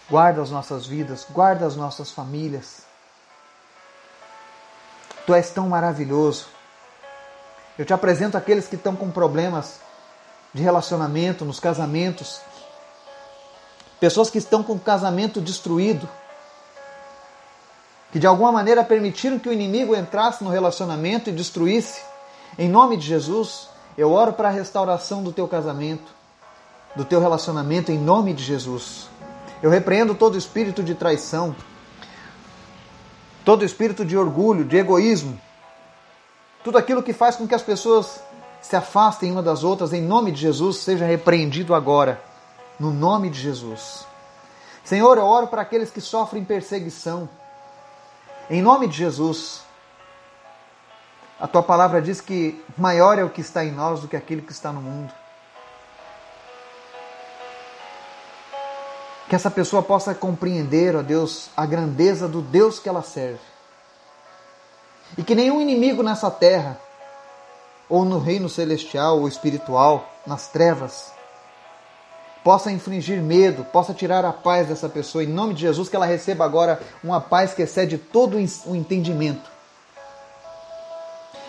guarda 0.09 0.41
as 0.41 0.51
nossas 0.51 0.85
vidas, 0.85 1.25
guarda 1.29 1.65
as 1.65 1.75
nossas 1.75 2.11
famílias. 2.11 2.83
Tu 5.25 5.33
és 5.33 5.49
tão 5.49 5.69
maravilhoso. 5.69 6.47
Eu 7.77 7.85
te 7.85 7.93
apresento 7.93 8.37
aqueles 8.37 8.67
que 8.67 8.75
estão 8.75 8.95
com 8.95 9.09
problemas 9.09 9.79
de 10.53 10.61
relacionamento, 10.61 11.45
nos 11.45 11.59
casamentos, 11.59 12.41
pessoas 13.99 14.29
que 14.29 14.37
estão 14.37 14.63
com 14.63 14.73
o 14.73 14.79
casamento 14.79 15.39
destruído, 15.39 16.07
que 18.11 18.19
de 18.19 18.27
alguma 18.27 18.51
maneira 18.51 18.83
permitiram 18.83 19.39
que 19.39 19.47
o 19.47 19.53
inimigo 19.53 19.95
entrasse 19.95 20.43
no 20.43 20.49
relacionamento 20.49 21.29
e 21.29 21.33
destruísse. 21.33 22.01
Em 22.57 22.67
nome 22.67 22.97
de 22.97 23.07
Jesus, 23.07 23.69
eu 23.97 24.11
oro 24.11 24.33
para 24.33 24.49
a 24.49 24.51
restauração 24.51 25.23
do 25.23 25.31
teu 25.31 25.47
casamento, 25.47 26.11
do 26.93 27.05
teu 27.05 27.21
relacionamento, 27.21 27.91
em 27.91 27.97
nome 27.97 28.33
de 28.33 28.43
Jesus. 28.43 29.07
Eu 29.63 29.69
repreendo 29.69 30.13
todo 30.13 30.37
espírito 30.37 30.83
de 30.83 30.93
traição, 30.93 31.55
todo 33.45 33.63
espírito 33.63 34.03
de 34.03 34.17
orgulho, 34.17 34.65
de 34.65 34.75
egoísmo, 34.75 35.39
tudo 36.63 36.77
aquilo 36.77 37.03
que 37.03 37.13
faz 37.13 37.35
com 37.35 37.47
que 37.47 37.55
as 37.55 37.61
pessoas 37.61 38.21
se 38.61 38.75
afastem 38.75 39.31
uma 39.31 39.41
das 39.41 39.63
outras, 39.63 39.91
em 39.91 40.01
nome 40.01 40.31
de 40.31 40.41
Jesus, 40.41 40.77
seja 40.77 41.05
repreendido 41.05 41.73
agora 41.73 42.21
no 42.79 42.91
nome 42.91 43.29
de 43.29 43.39
Jesus. 43.39 44.05
Senhor, 44.83 45.17
eu 45.17 45.23
oro 45.23 45.47
para 45.47 45.61
aqueles 45.61 45.91
que 45.91 46.01
sofrem 46.01 46.43
perseguição. 46.43 47.29
Em 48.49 48.61
nome 48.61 48.87
de 48.87 48.97
Jesus, 48.97 49.61
a 51.39 51.47
tua 51.47 51.63
palavra 51.63 52.01
diz 52.01 52.19
que 52.19 52.63
maior 52.77 53.17
é 53.17 53.23
o 53.23 53.29
que 53.29 53.41
está 53.41 53.63
em 53.63 53.71
nós 53.71 54.01
do 54.01 54.07
que 54.07 54.17
aquele 54.17 54.41
que 54.41 54.51
está 54.51 54.71
no 54.71 54.81
mundo. 54.81 55.13
Que 59.29 59.35
essa 59.35 59.49
pessoa 59.49 59.81
possa 59.81 60.13
compreender, 60.13 60.95
ó 60.95 61.01
Deus, 61.01 61.49
a 61.55 61.65
grandeza 61.65 62.27
do 62.27 62.41
Deus 62.41 62.79
que 62.79 62.89
ela 62.89 63.01
serve. 63.01 63.50
E 65.17 65.23
que 65.23 65.35
nenhum 65.35 65.59
inimigo 65.59 66.01
nessa 66.01 66.31
terra, 66.31 66.79
ou 67.89 68.05
no 68.05 68.19
reino 68.19 68.47
celestial 68.47 69.19
ou 69.19 69.27
espiritual, 69.27 70.09
nas 70.25 70.47
trevas, 70.47 71.11
possa 72.43 72.71
infligir 72.71 73.21
medo, 73.21 73.63
possa 73.65 73.93
tirar 73.93 74.25
a 74.25 74.31
paz 74.31 74.67
dessa 74.67 74.89
pessoa. 74.89 75.23
Em 75.23 75.27
nome 75.27 75.53
de 75.53 75.61
Jesus, 75.61 75.89
que 75.89 75.95
ela 75.95 76.05
receba 76.05 76.45
agora 76.45 76.81
uma 77.03 77.19
paz 77.19 77.53
que 77.53 77.61
excede 77.61 77.97
todo 77.97 78.37
o 78.65 78.75
entendimento. 78.75 79.49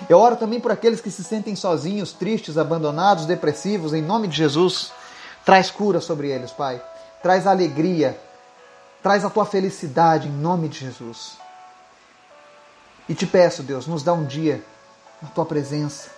Eu 0.08 0.18
oro 0.18 0.36
também 0.36 0.60
por 0.60 0.72
aqueles 0.72 1.00
que 1.00 1.10
se 1.10 1.22
sentem 1.22 1.54
sozinhos, 1.54 2.12
tristes, 2.12 2.58
abandonados, 2.58 3.24
depressivos. 3.24 3.94
Em 3.94 4.02
nome 4.02 4.26
de 4.26 4.36
Jesus, 4.36 4.92
traz 5.44 5.70
cura 5.70 6.00
sobre 6.00 6.28
eles, 6.28 6.50
Pai. 6.50 6.82
Traz 7.22 7.46
alegria. 7.46 8.18
Traz 9.02 9.24
a 9.24 9.30
tua 9.30 9.44
felicidade 9.44 10.28
em 10.28 10.32
nome 10.32 10.68
de 10.68 10.80
Jesus. 10.80 11.41
E 13.08 13.14
te 13.14 13.26
peço, 13.26 13.62
Deus, 13.62 13.86
nos 13.86 14.02
dá 14.02 14.12
um 14.12 14.24
dia 14.24 14.62
na 15.20 15.28
tua 15.28 15.44
presença. 15.44 16.10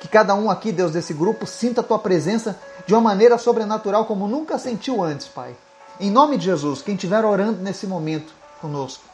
Que 0.00 0.08
cada 0.08 0.34
um 0.34 0.50
aqui, 0.50 0.72
Deus, 0.72 0.92
desse 0.92 1.14
grupo, 1.14 1.46
sinta 1.46 1.80
a 1.80 1.84
tua 1.84 1.98
presença 1.98 2.58
de 2.86 2.94
uma 2.94 3.00
maneira 3.00 3.38
sobrenatural 3.38 4.04
como 4.04 4.28
nunca 4.28 4.58
sentiu 4.58 5.02
antes, 5.02 5.26
Pai. 5.26 5.56
Em 5.98 6.10
nome 6.10 6.36
de 6.36 6.44
Jesus, 6.44 6.82
quem 6.82 6.94
estiver 6.94 7.24
orando 7.24 7.62
nesse 7.62 7.86
momento 7.86 8.32
conosco, 8.60 9.04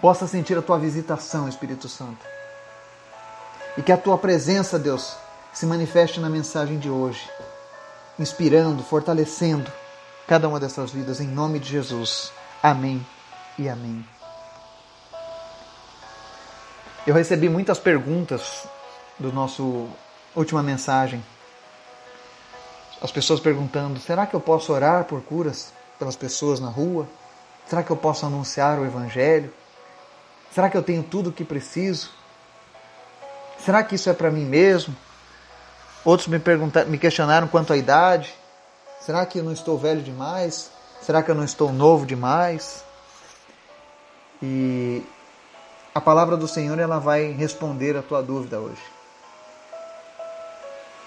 possa 0.00 0.26
sentir 0.26 0.56
a 0.56 0.62
tua 0.62 0.78
visitação, 0.78 1.48
Espírito 1.48 1.88
Santo. 1.88 2.24
E 3.76 3.82
que 3.82 3.92
a 3.92 3.96
tua 3.96 4.16
presença, 4.16 4.78
Deus, 4.78 5.16
se 5.52 5.66
manifeste 5.66 6.20
na 6.20 6.28
mensagem 6.28 6.78
de 6.78 6.88
hoje, 6.88 7.28
inspirando, 8.18 8.82
fortalecendo 8.82 9.70
cada 10.26 10.48
uma 10.48 10.60
dessas 10.60 10.92
vidas, 10.92 11.20
em 11.20 11.26
nome 11.26 11.58
de 11.58 11.68
Jesus. 11.68 12.32
Amém 12.62 13.04
e 13.58 13.68
amém. 13.68 14.19
Eu 17.06 17.14
recebi 17.14 17.48
muitas 17.48 17.78
perguntas 17.78 18.66
do 19.18 19.32
nosso 19.32 19.88
última 20.36 20.62
mensagem. 20.62 21.24
As 23.00 23.10
pessoas 23.10 23.40
perguntando: 23.40 23.98
será 23.98 24.26
que 24.26 24.34
eu 24.34 24.40
posso 24.40 24.72
orar 24.72 25.04
por 25.04 25.22
curas 25.22 25.72
pelas 25.98 26.14
pessoas 26.14 26.60
na 26.60 26.68
rua? 26.68 27.08
Será 27.66 27.82
que 27.82 27.90
eu 27.90 27.96
posso 27.96 28.26
anunciar 28.26 28.78
o 28.78 28.84
evangelho? 28.84 29.52
Será 30.52 30.68
que 30.68 30.76
eu 30.76 30.82
tenho 30.82 31.02
tudo 31.02 31.30
o 31.30 31.32
que 31.32 31.44
preciso? 31.44 32.10
Será 33.64 33.82
que 33.82 33.94
isso 33.94 34.10
é 34.10 34.12
para 34.12 34.30
mim 34.30 34.44
mesmo? 34.44 34.94
Outros 36.04 36.28
me 36.28 36.38
perguntaram, 36.38 36.90
me 36.90 36.98
questionaram 36.98 37.48
quanto 37.48 37.72
à 37.72 37.76
idade. 37.76 38.34
Será 39.00 39.24
que 39.24 39.38
eu 39.38 39.44
não 39.44 39.52
estou 39.52 39.78
velho 39.78 40.02
demais? 40.02 40.70
Será 41.00 41.22
que 41.22 41.30
eu 41.30 41.34
não 41.34 41.44
estou 41.44 41.72
novo 41.72 42.04
demais? 42.04 42.84
E 44.42 45.02
a 45.94 46.00
palavra 46.00 46.36
do 46.36 46.46
Senhor 46.46 46.78
ela 46.78 46.98
vai 46.98 47.32
responder 47.32 47.96
a 47.96 48.02
tua 48.02 48.22
dúvida 48.22 48.60
hoje. 48.60 48.82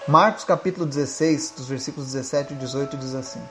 Marcos 0.06 0.44
capítulo 0.44 0.84
16, 0.84 1.54
dos 1.56 1.66
versículos 1.66 2.12
17 2.12 2.52
e 2.52 2.56
18 2.56 2.96
diz 2.98 3.14
assim: 3.14 3.42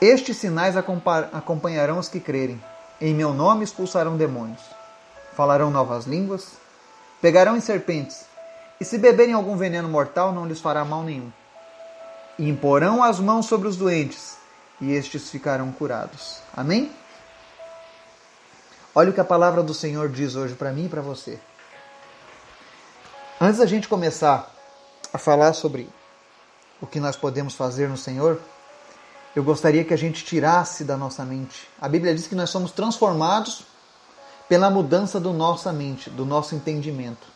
Estes 0.00 0.36
sinais 0.36 0.76
acompanharão 0.76 1.98
os 1.98 2.08
que 2.08 2.20
crerem. 2.20 2.62
Em 3.00 3.12
meu 3.12 3.34
nome 3.34 3.64
expulsarão 3.64 4.16
demônios. 4.16 4.62
Falarão 5.34 5.70
novas 5.70 6.06
línguas. 6.06 6.52
Pegarão 7.20 7.56
em 7.56 7.60
serpentes. 7.60 8.24
E 8.80 8.84
se 8.84 8.98
beberem 8.98 9.34
algum 9.34 9.56
veneno 9.56 9.88
mortal, 9.88 10.32
não 10.32 10.46
lhes 10.46 10.60
fará 10.60 10.84
mal 10.84 11.02
nenhum. 11.02 11.32
E 12.38 12.48
imporão 12.48 13.02
as 13.02 13.18
mãos 13.18 13.46
sobre 13.46 13.66
os 13.66 13.76
doentes, 13.76 14.36
e 14.80 14.92
estes 14.92 15.30
ficarão 15.30 15.72
curados. 15.72 16.38
Amém? 16.54 16.92
Olha 18.98 19.10
o 19.10 19.12
que 19.12 19.20
a 19.20 19.24
palavra 19.26 19.62
do 19.62 19.74
Senhor 19.74 20.08
diz 20.08 20.36
hoje 20.36 20.54
para 20.54 20.72
mim 20.72 20.86
e 20.86 20.88
para 20.88 21.02
você. 21.02 21.38
Antes 23.38 23.58
da 23.58 23.66
gente 23.66 23.88
começar 23.88 24.50
a 25.12 25.18
falar 25.18 25.52
sobre 25.52 25.86
o 26.80 26.86
que 26.86 26.98
nós 26.98 27.14
podemos 27.14 27.52
fazer 27.52 27.90
no 27.90 27.98
Senhor, 27.98 28.40
eu 29.34 29.44
gostaria 29.44 29.84
que 29.84 29.92
a 29.92 29.98
gente 29.98 30.24
tirasse 30.24 30.82
da 30.82 30.96
nossa 30.96 31.26
mente. 31.26 31.68
A 31.78 31.90
Bíblia 31.90 32.14
diz 32.14 32.26
que 32.26 32.34
nós 32.34 32.48
somos 32.48 32.72
transformados 32.72 33.64
pela 34.48 34.70
mudança 34.70 35.20
da 35.20 35.30
nossa 35.30 35.74
mente, 35.74 36.08
do 36.08 36.24
nosso 36.24 36.54
entendimento. 36.54 37.28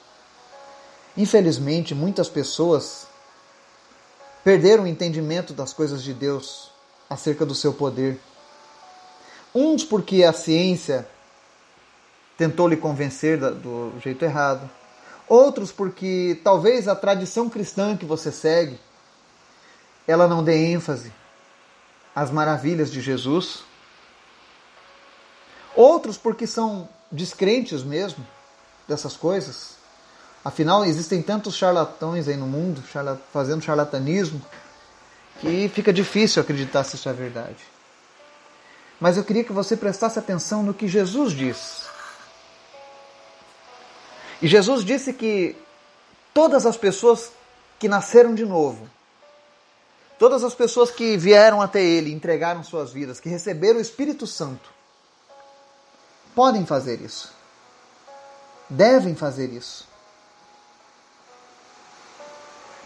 Infelizmente, 1.15 1.95
muitas 1.95 2.31
pessoas 2.31 3.07
perderam 4.43 4.85
o 4.85 4.87
entendimento 4.87 5.53
das 5.53 5.75
coisas 5.75 6.03
de 6.03 6.15
Deus 6.15 6.71
acerca 7.11 7.45
do 7.45 7.55
seu 7.55 7.75
poder. 7.75 8.19
Uns 9.55 9.85
porque 9.85 10.25
a 10.25 10.33
ciência 10.33 11.07
tentou 12.41 12.67
lhe 12.67 12.77
convencer 12.79 13.37
do 13.37 13.93
jeito 14.03 14.25
errado. 14.25 14.67
Outros 15.29 15.71
porque 15.71 16.41
talvez 16.43 16.89
a 16.89 16.97
tradição 16.97 17.51
cristã 17.51 17.95
que 17.95 18.07
você 18.07 18.33
segue 18.33 18.81
ela 20.09 20.27
não 20.27 20.43
dê 20.43 20.73
ênfase 20.73 21.13
às 22.17 22.31
maravilhas 22.31 22.91
de 22.91 23.03
Jesus. 23.03 23.63
Outros 25.77 26.17
porque 26.17 26.47
são 26.47 26.89
descrentes 27.13 27.83
mesmo 27.83 28.27
dessas 28.89 29.19
coisas. 29.19 29.75
Afinal, 30.43 30.83
existem 30.87 31.21
tantos 31.21 31.55
charlatões 31.55 32.27
aí 32.27 32.39
no 32.39 32.47
mundo 32.47 32.83
fazendo 33.31 33.63
charlatanismo 33.63 34.41
que 35.41 35.69
fica 35.69 35.93
difícil 35.93 36.41
acreditar 36.41 36.85
se 36.85 36.97
isso 36.97 37.09
é 37.11 37.13
verdade. 37.13 37.63
Mas 38.99 39.19
eu 39.19 39.25
queria 39.25 39.45
que 39.45 39.53
você 39.53 39.77
prestasse 39.77 40.19
atenção 40.19 40.63
no 40.63 40.73
que 40.73 40.89
Jesus 40.89 41.35
diz 41.35 41.90
e 44.43 44.49
Jesus 44.49 44.85
disse 44.85 45.13
que 45.13 45.57
todas 46.33 46.65
as 46.65 46.77
pessoas 46.77 47.31
que 47.79 47.89
nasceram 47.89 48.35
de 48.35 48.45
novo, 48.45 48.89
todas 50.19 50.45
as 50.45 50.55
pessoas 50.55 50.91
que 50.91 51.17
vieram 51.17 51.61
até 51.61 51.83
Ele, 51.83 52.13
entregaram 52.13 52.63
suas 52.63 52.93
vidas, 52.93 53.21
que 53.21 53.29
receberam 53.29 53.79
o 53.79 53.83
Espírito 53.83 54.27
Santo, 54.27 54.71
podem 56.35 56.65
fazer 56.65 57.01
isso. 57.01 57.33
Devem 58.69 59.15
fazer 59.15 59.53
isso. 59.53 59.89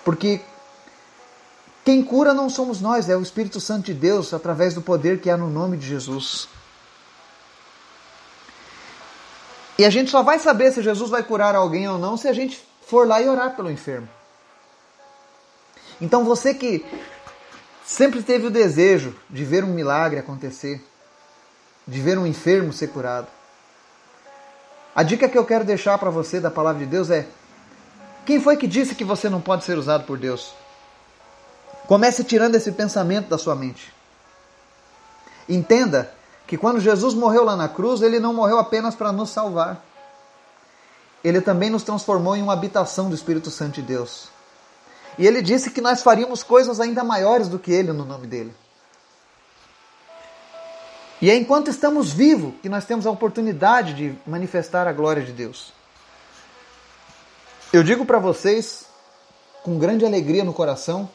Porque 0.05 0.41
quem 1.85 2.03
cura 2.03 2.33
não 2.33 2.49
somos 2.49 2.81
nós, 2.81 3.09
é 3.09 3.17
o 3.17 3.23
Espírito 3.23 3.61
Santo 3.61 3.87
de 3.87 3.95
Deus 3.95 4.33
através 4.33 4.75
do 4.75 4.83
poder 4.83 5.21
que 5.21 5.31
há 5.31 5.37
no 5.37 5.51
nome 5.51 5.77
de 5.77 5.87
Jesus. 5.87 6.49
E 9.79 9.85
a 9.85 9.91
gente 9.91 10.11
só 10.11 10.23
vai 10.23 10.39
saber 10.39 10.73
se 10.73 10.83
Jesus 10.83 11.11
vai 11.11 11.23
curar 11.23 11.55
alguém 11.55 11.89
ou 11.89 11.99
não 11.99 12.17
se 12.17 12.29
a 12.29 12.33
gente 12.33 12.65
for 12.87 13.07
lá 13.07 13.21
e 13.21 13.29
orar 13.29 13.57
pelo 13.57 13.71
enfermo. 13.71 14.09
Então 16.01 16.25
você 16.25 16.55
que 16.55 16.85
sempre 17.85 18.23
teve 18.23 18.47
o 18.47 18.51
desejo 18.51 19.17
de 19.29 19.45
ver 19.45 19.65
um 19.65 19.69
milagre 19.69 20.19
acontecer, 20.19 20.83
de 21.87 22.01
ver 22.01 22.19
um 22.19 22.27
enfermo 22.27 22.73
ser 22.73 22.89
curado, 22.89 23.29
a 24.95 25.03
dica 25.03 25.29
que 25.29 25.37
eu 25.37 25.45
quero 25.45 25.65
deixar 25.65 25.99
para 25.99 26.11
você 26.11 26.39
da 26.39 26.51
palavra 26.51 26.85
de 26.85 26.87
Deus 26.87 27.11
é: 27.11 27.27
quem 28.25 28.41
foi 28.41 28.57
que 28.57 28.69
disse 28.69 28.95
que 28.95 29.05
você 29.05 29.29
não 29.29 29.41
pode 29.41 29.65
ser 29.65 29.77
usado 29.77 30.05
por 30.05 30.17
Deus? 30.17 30.55
Comece 31.89 32.23
tirando 32.23 32.55
esse 32.55 32.71
pensamento 32.73 33.29
da 33.29 33.37
sua 33.37 33.57
mente. 33.57 33.93
Entenda 35.49 36.15
que 36.47 36.59
quando 36.59 36.81
Jesus 36.81 37.15
morreu 37.15 37.45
lá 37.45 37.57
na 37.57 37.69
cruz, 37.69 38.03
ele 38.03 38.21
não 38.21 38.35
morreu 38.35 38.59
apenas 38.59 38.95
para 38.95 39.13
nos 39.13 39.31
salvar. 39.31 39.83
Ele 41.23 41.41
também 41.41 41.71
nos 41.71 41.83
transformou 41.83 42.37
em 42.37 42.43
uma 42.43 42.53
habitação 42.53 43.09
do 43.09 43.15
Espírito 43.15 43.51
Santo 43.51 43.75
de 43.75 43.83
Deus. 43.83 44.29
E 45.19 45.27
ele 45.27 45.41
disse 45.41 45.71
que 45.71 45.81
nós 45.81 46.03
faríamos 46.03 46.43
coisas 46.43 46.81
ainda 46.81 47.03
maiores 47.03 47.49
do 47.49 47.59
que 47.59 47.73
ele 47.73 47.93
no 47.93 48.05
nome 48.05 48.27
dele. 48.27 48.55
E 51.23 51.31
é 51.31 51.37
enquanto 51.37 51.71
estamos 51.71 52.13
vivos 52.13 52.53
que 52.61 52.69
nós 52.69 52.85
temos 52.85 53.07
a 53.07 53.11
oportunidade 53.11 53.95
de 53.95 54.19
manifestar 54.27 54.87
a 54.87 54.93
glória 54.93 55.23
de 55.23 55.33
Deus. 55.33 55.73
Eu 57.73 57.83
digo 57.83 58.05
para 58.05 58.19
vocês, 58.19 58.85
com 59.63 59.79
grande 59.79 60.05
alegria 60.05 60.45
no 60.45 60.53
coração, 60.53 61.09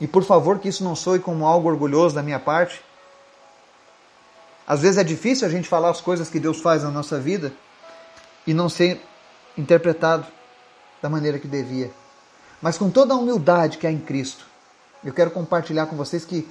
e 0.00 0.06
por 0.06 0.22
favor 0.22 0.60
que 0.60 0.68
isso 0.68 0.84
não 0.84 0.94
soe 0.94 1.18
como 1.18 1.44
algo 1.44 1.68
orgulhoso 1.68 2.14
da 2.14 2.22
minha 2.22 2.38
parte, 2.38 2.80
às 4.68 4.80
vezes 4.80 4.98
é 4.98 5.04
difícil 5.04 5.48
a 5.48 5.50
gente 5.50 5.66
falar 5.66 5.88
as 5.88 6.02
coisas 6.02 6.28
que 6.28 6.38
Deus 6.38 6.60
faz 6.60 6.82
na 6.82 6.90
nossa 6.90 7.18
vida 7.18 7.54
e 8.46 8.52
não 8.52 8.68
ser 8.68 9.00
interpretado 9.56 10.26
da 11.00 11.08
maneira 11.08 11.38
que 11.38 11.48
devia. 11.48 11.90
Mas 12.60 12.76
com 12.76 12.90
toda 12.90 13.14
a 13.14 13.16
humildade 13.16 13.78
que 13.78 13.86
há 13.86 13.90
em 13.90 13.98
Cristo, 13.98 14.44
eu 15.02 15.14
quero 15.14 15.30
compartilhar 15.30 15.86
com 15.86 15.96
vocês 15.96 16.22
que 16.22 16.46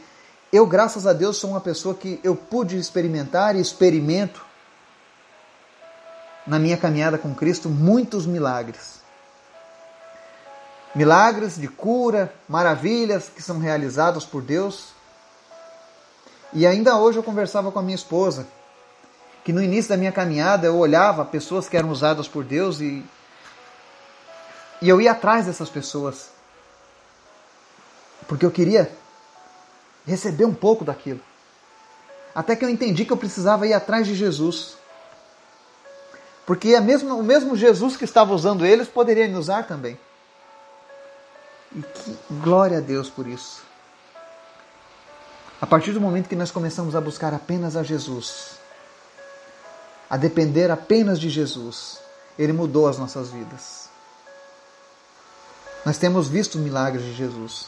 eu, 0.52 0.66
graças 0.66 1.06
a 1.06 1.14
Deus, 1.14 1.38
sou 1.38 1.52
uma 1.52 1.62
pessoa 1.62 1.94
que 1.94 2.20
eu 2.24 2.36
pude 2.36 2.76
experimentar 2.76 3.56
e 3.56 3.62
experimento 3.62 4.44
na 6.48 6.58
minha 6.58 6.78
caminhada 6.78 7.20
com 7.20 7.36
Cristo 7.36 7.70
muitos 7.70 8.26
milagres. 8.26 8.98
Milagres 10.96 11.56
de 11.56 11.68
cura, 11.68 12.34
maravilhas 12.50 13.30
que 13.30 13.44
são 13.44 13.60
realizadas 13.60 14.26
por 14.26 14.42
Deus. 14.42 14.97
E 16.54 16.66
ainda 16.66 16.98
hoje 16.98 17.20
eu 17.20 17.24
conversava 17.24 17.72
com 17.72 17.80
a 17.80 17.82
minha 17.82 17.96
esposa, 17.96 18.48
que 19.44 19.52
no 19.54 19.62
início 19.62 19.90
da 19.90 19.98
minha 19.98 20.12
caminhada 20.12 20.68
eu 20.68 20.78
olhava 20.78 21.26
pessoas 21.26 21.68
que 21.68 21.78
eram 21.78 21.90
usadas 21.90 22.28
por 22.28 22.44
Deus 22.44 22.80
e, 22.80 23.04
e 24.82 24.90
eu 24.90 25.00
ia 25.02 25.12
atrás 25.12 25.46
dessas 25.46 25.70
pessoas. 25.70 26.30
Porque 28.28 28.46
eu 28.46 28.52
queria 28.52 28.92
receber 30.06 30.46
um 30.46 30.54
pouco 30.54 30.84
daquilo. 30.84 31.20
Até 32.34 32.56
que 32.56 32.64
eu 32.64 32.70
entendi 32.70 33.04
que 33.04 33.12
eu 33.12 33.18
precisava 33.18 33.68
ir 33.68 33.74
atrás 33.74 34.06
de 34.06 34.16
Jesus. 34.16 34.78
Porque 36.46 36.74
o 36.76 37.24
mesmo 37.24 37.58
Jesus 37.58 37.98
que 37.98 38.06
estava 38.06 38.34
usando 38.34 38.66
eles 38.66 38.88
poderia 38.88 39.28
me 39.28 39.36
usar 39.36 39.64
também. 39.64 40.00
E 41.76 41.82
que 41.82 42.18
glória 42.32 42.78
a 42.78 42.82
Deus 42.82 43.10
por 43.10 43.28
isso. 43.28 43.67
A 45.60 45.66
partir 45.66 45.92
do 45.92 46.00
momento 46.00 46.30
que 46.30 46.36
nós 46.36 46.52
começamos 46.52 46.96
a 46.96 47.02
buscar 47.02 47.34
apenas 47.34 47.76
a 47.76 47.82
Jesus, 47.82 48.58
a 50.08 50.16
depender 50.16 50.70
apenas 50.70 51.20
de 51.20 51.30
Jesus, 51.30 52.00
Ele 52.38 52.54
mudou 52.54 52.88
as 52.88 53.00
nossas 53.00 53.30
vidas. 53.30 53.90
Nós 55.84 55.98
temos 55.98 56.28
visto 56.28 56.60
milagres 56.60 57.04
de 57.04 57.14
Jesus. 57.14 57.68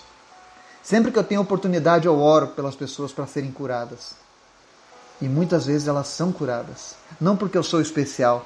Sempre 0.83 1.11
que 1.11 1.17
eu 1.17 1.23
tenho 1.23 1.41
oportunidade, 1.41 2.05
eu 2.05 2.19
oro 2.19 2.49
pelas 2.49 2.75
pessoas 2.75 3.11
para 3.11 3.25
serem 3.25 3.51
curadas. 3.51 4.13
E 5.19 5.27
muitas 5.27 5.65
vezes 5.65 5.87
elas 5.87 6.07
são 6.07 6.31
curadas. 6.31 6.95
Não 7.19 7.35
porque 7.35 7.57
eu 7.57 7.63
sou 7.63 7.81
especial, 7.81 8.45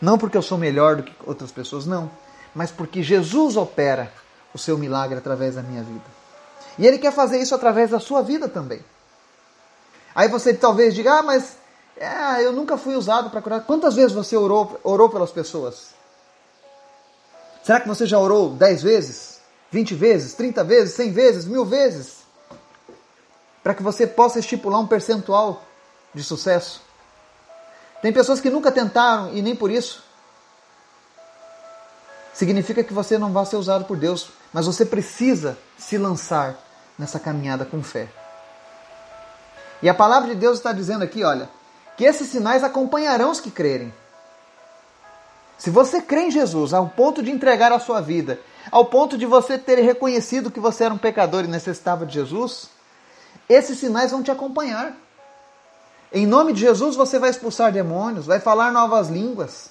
não 0.00 0.18
porque 0.18 0.36
eu 0.36 0.42
sou 0.42 0.58
melhor 0.58 0.96
do 0.96 1.02
que 1.04 1.14
outras 1.24 1.52
pessoas, 1.52 1.86
não. 1.86 2.10
Mas 2.54 2.70
porque 2.70 3.02
Jesus 3.02 3.56
opera 3.56 4.12
o 4.52 4.58
seu 4.58 4.76
milagre 4.76 5.18
através 5.18 5.54
da 5.54 5.62
minha 5.62 5.82
vida. 5.82 6.15
E 6.78 6.86
Ele 6.86 6.98
quer 6.98 7.12
fazer 7.12 7.38
isso 7.38 7.54
através 7.54 7.90
da 7.90 8.00
sua 8.00 8.22
vida 8.22 8.48
também. 8.48 8.84
Aí 10.14 10.28
você 10.28 10.54
talvez 10.54 10.94
diga, 10.94 11.18
ah, 11.18 11.22
mas 11.22 11.56
é, 11.96 12.44
eu 12.44 12.52
nunca 12.52 12.76
fui 12.76 12.94
usado 12.94 13.30
para 13.30 13.42
curar. 13.42 13.60
Quantas 13.62 13.94
vezes 13.94 14.12
você 14.12 14.36
orou, 14.36 14.78
orou 14.82 15.08
pelas 15.08 15.30
pessoas? 15.30 15.94
Será 17.62 17.80
que 17.80 17.88
você 17.88 18.06
já 18.06 18.18
orou 18.18 18.50
dez 18.50 18.82
vezes? 18.82 19.40
20 19.70 19.94
vezes, 19.94 20.34
30 20.34 20.64
vezes, 20.64 20.94
100 20.94 21.12
vezes, 21.12 21.44
mil 21.44 21.64
vezes, 21.64 22.18
para 23.62 23.74
que 23.74 23.82
você 23.82 24.06
possa 24.06 24.38
estipular 24.38 24.80
um 24.80 24.86
percentual 24.86 25.62
de 26.14 26.22
sucesso. 26.22 26.80
Tem 28.00 28.12
pessoas 28.12 28.40
que 28.40 28.48
nunca 28.50 28.70
tentaram 28.70 29.34
e 29.34 29.42
nem 29.42 29.56
por 29.56 29.70
isso. 29.70 30.04
Significa 32.32 32.84
que 32.84 32.92
você 32.92 33.18
não 33.18 33.32
vai 33.32 33.44
ser 33.46 33.56
usado 33.56 33.86
por 33.86 33.96
Deus, 33.96 34.28
mas 34.52 34.66
você 34.66 34.84
precisa 34.84 35.58
se 35.76 35.98
lançar 35.98 36.56
nessa 36.98 37.20
caminhada 37.20 37.64
com 37.64 37.82
fé. 37.82 38.08
E 39.82 39.88
a 39.88 39.94
palavra 39.94 40.28
de 40.28 40.34
Deus 40.34 40.58
está 40.58 40.72
dizendo 40.72 41.04
aqui, 41.04 41.22
olha, 41.22 41.48
que 41.96 42.04
esses 42.04 42.28
sinais 42.28 42.64
acompanharão 42.64 43.30
os 43.30 43.40
que 43.40 43.50
crerem. 43.50 43.92
Se 45.58 45.70
você 45.70 46.02
crê 46.02 46.22
em 46.22 46.30
Jesus 46.30 46.74
ao 46.74 46.88
ponto 46.88 47.22
de 47.22 47.30
entregar 47.30 47.72
a 47.72 47.78
sua 47.78 48.00
vida 48.00 48.38
ao 48.70 48.84
ponto 48.86 49.16
de 49.16 49.26
você 49.26 49.56
ter 49.58 49.78
reconhecido 49.78 50.50
que 50.50 50.60
você 50.60 50.84
era 50.84 50.94
um 50.94 50.98
pecador 50.98 51.44
e 51.44 51.48
necessitava 51.48 52.04
de 52.04 52.14
Jesus, 52.14 52.68
esses 53.48 53.78
sinais 53.78 54.10
vão 54.10 54.22
te 54.22 54.30
acompanhar. 54.30 54.94
Em 56.12 56.26
nome 56.26 56.52
de 56.52 56.60
Jesus 56.60 56.96
você 56.96 57.18
vai 57.18 57.30
expulsar 57.30 57.72
demônios, 57.72 58.26
vai 58.26 58.40
falar 58.40 58.72
novas 58.72 59.08
línguas, 59.08 59.70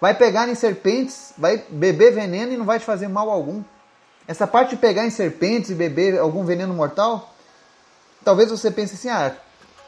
vai 0.00 0.14
pegar 0.14 0.48
em 0.48 0.54
serpentes, 0.54 1.32
vai 1.36 1.64
beber 1.68 2.12
veneno 2.12 2.52
e 2.52 2.56
não 2.56 2.64
vai 2.64 2.78
te 2.78 2.84
fazer 2.84 3.08
mal 3.08 3.30
algum. 3.30 3.62
Essa 4.26 4.46
parte 4.46 4.70
de 4.70 4.76
pegar 4.76 5.04
em 5.06 5.10
serpentes 5.10 5.70
e 5.70 5.74
beber 5.74 6.18
algum 6.18 6.44
veneno 6.44 6.72
mortal, 6.72 7.34
talvez 8.24 8.50
você 8.50 8.70
pense 8.70 8.94
assim: 8.94 9.08
ah, 9.08 9.36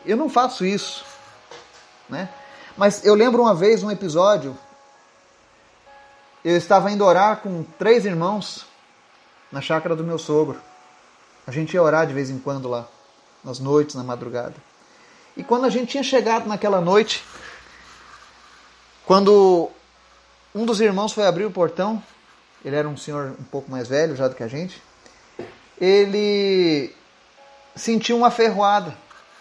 eu 0.04 0.16
não 0.16 0.28
faço 0.28 0.64
isso. 0.64 1.04
Né? 2.08 2.28
Mas 2.76 3.04
eu 3.04 3.14
lembro 3.14 3.42
uma 3.42 3.54
vez 3.54 3.82
um 3.82 3.90
episódio 3.90 4.56
eu 6.46 6.56
estava 6.56 6.92
indo 6.92 7.04
orar 7.04 7.38
com 7.38 7.64
três 7.76 8.04
irmãos 8.04 8.64
na 9.50 9.60
chácara 9.60 9.96
do 9.96 10.04
meu 10.04 10.16
sogro. 10.16 10.60
A 11.44 11.50
gente 11.50 11.74
ia 11.74 11.82
orar 11.82 12.06
de 12.06 12.12
vez 12.12 12.30
em 12.30 12.38
quando 12.38 12.68
lá, 12.68 12.86
nas 13.42 13.58
noites, 13.58 13.96
na 13.96 14.04
madrugada. 14.04 14.54
E 15.36 15.42
quando 15.42 15.64
a 15.64 15.68
gente 15.68 15.90
tinha 15.90 16.04
chegado 16.04 16.46
naquela 16.46 16.80
noite, 16.80 17.24
quando 19.04 19.68
um 20.54 20.64
dos 20.64 20.80
irmãos 20.80 21.12
foi 21.12 21.26
abrir 21.26 21.44
o 21.46 21.50
portão, 21.50 22.00
ele 22.66 22.74
era 22.74 22.88
um 22.88 22.96
senhor 22.96 23.36
um 23.38 23.44
pouco 23.44 23.70
mais 23.70 23.86
velho 23.86 24.16
já 24.16 24.26
do 24.26 24.34
que 24.34 24.42
a 24.42 24.48
gente, 24.48 24.82
ele 25.80 26.92
sentiu 27.76 28.16
uma 28.16 28.28
ferroada 28.28 28.92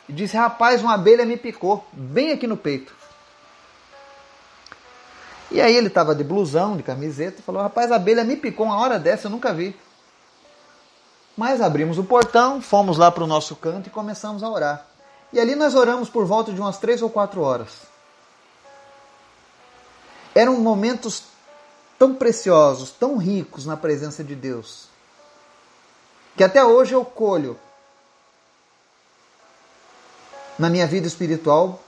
e 0.08 0.14
disse: 0.14 0.38
Rapaz, 0.38 0.84
uma 0.84 0.94
abelha 0.94 1.26
me 1.26 1.36
picou, 1.36 1.84
bem 1.92 2.32
aqui 2.32 2.46
no 2.46 2.56
peito. 2.56 2.94
E 5.50 5.60
aí 5.60 5.76
ele 5.76 5.88
estava 5.88 6.14
de 6.14 6.24
blusão, 6.24 6.78
de 6.78 6.84
camiseta, 6.84 7.40
e 7.40 7.44
falou: 7.44 7.64
Rapaz, 7.64 7.92
a 7.92 7.96
abelha 7.96 8.24
me 8.24 8.36
picou 8.36 8.68
uma 8.68 8.78
hora 8.78 9.00
dessa, 9.00 9.26
eu 9.26 9.32
nunca 9.32 9.52
vi. 9.52 9.76
Mas 11.36 11.60
abrimos 11.62 11.98
o 11.98 12.04
portão, 12.04 12.62
fomos 12.62 12.96
lá 12.96 13.12
para 13.12 13.24
o 13.24 13.28
nosso 13.28 13.56
canto 13.56 13.88
e 13.88 13.90
começamos 13.90 14.44
a 14.44 14.50
orar. 14.50 14.86
E 15.34 15.40
ali 15.40 15.56
nós 15.56 15.74
oramos 15.74 16.10
por 16.12 16.26
volta 16.26 16.54
de 16.54 16.62
umas 16.62 16.78
três 16.78 17.02
ou 17.02 17.10
quatro 17.10 17.42
horas. 17.42 17.88
Eram 20.36 20.60
momentos 20.60 21.24
tão 21.98 22.16
preciosos, 22.16 22.92
tão 22.92 23.18
ricos 23.18 23.66
na 23.66 23.78
presença 23.78 24.24
de 24.24 24.36
Deus, 24.36 24.88
que 26.36 26.44
até 26.44 26.64
hoje 26.64 26.94
eu 26.94 27.06
colho 27.06 27.58
na 30.58 30.70
minha 30.70 30.88
vida 30.88 31.08
espiritual 31.08 31.82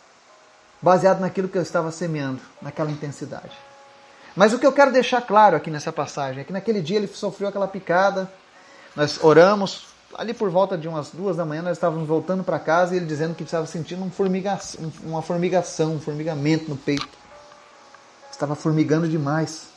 baseado 0.82 1.20
naquilo 1.20 1.48
que 1.48 1.58
eu 1.58 1.62
estava 1.62 1.92
semeando, 1.92 2.42
naquela 2.62 2.92
intensidade. 2.92 3.58
Mas 4.36 4.54
o 4.54 4.60
que 4.60 4.66
eu 4.66 4.72
quero 4.72 4.92
deixar 4.92 5.22
claro 5.22 5.56
aqui 5.56 5.72
nessa 5.72 5.92
passagem 5.92 6.42
é 6.42 6.44
que 6.44 6.54
naquele 6.54 6.82
dia 6.82 6.98
ele 6.98 7.08
sofreu 7.08 7.50
aquela 7.50 7.68
picada, 7.68 8.32
nós 8.96 9.24
oramos, 9.24 9.88
ali 10.16 10.34
por 10.34 10.50
volta 10.50 10.78
de 10.78 10.88
umas 10.88 11.10
duas 11.10 11.36
da 11.36 11.46
manhã 11.46 11.62
nós 11.62 11.78
estávamos 11.78 12.08
voltando 12.08 12.44
para 12.44 12.60
casa 12.60 12.94
e 12.94 12.98
ele 12.98 13.06
dizendo 13.06 13.36
que 13.36 13.44
estava 13.44 13.66
sentindo 13.66 14.04
um 14.04 14.12
formigação, 14.12 14.92
uma 15.04 15.22
formigação, 15.22 15.96
um 15.96 16.00
formigamento 16.00 16.70
no 16.70 16.78
peito. 16.78 17.18
Estava 18.32 18.56
formigando 18.56 19.08
demais. 19.08 19.77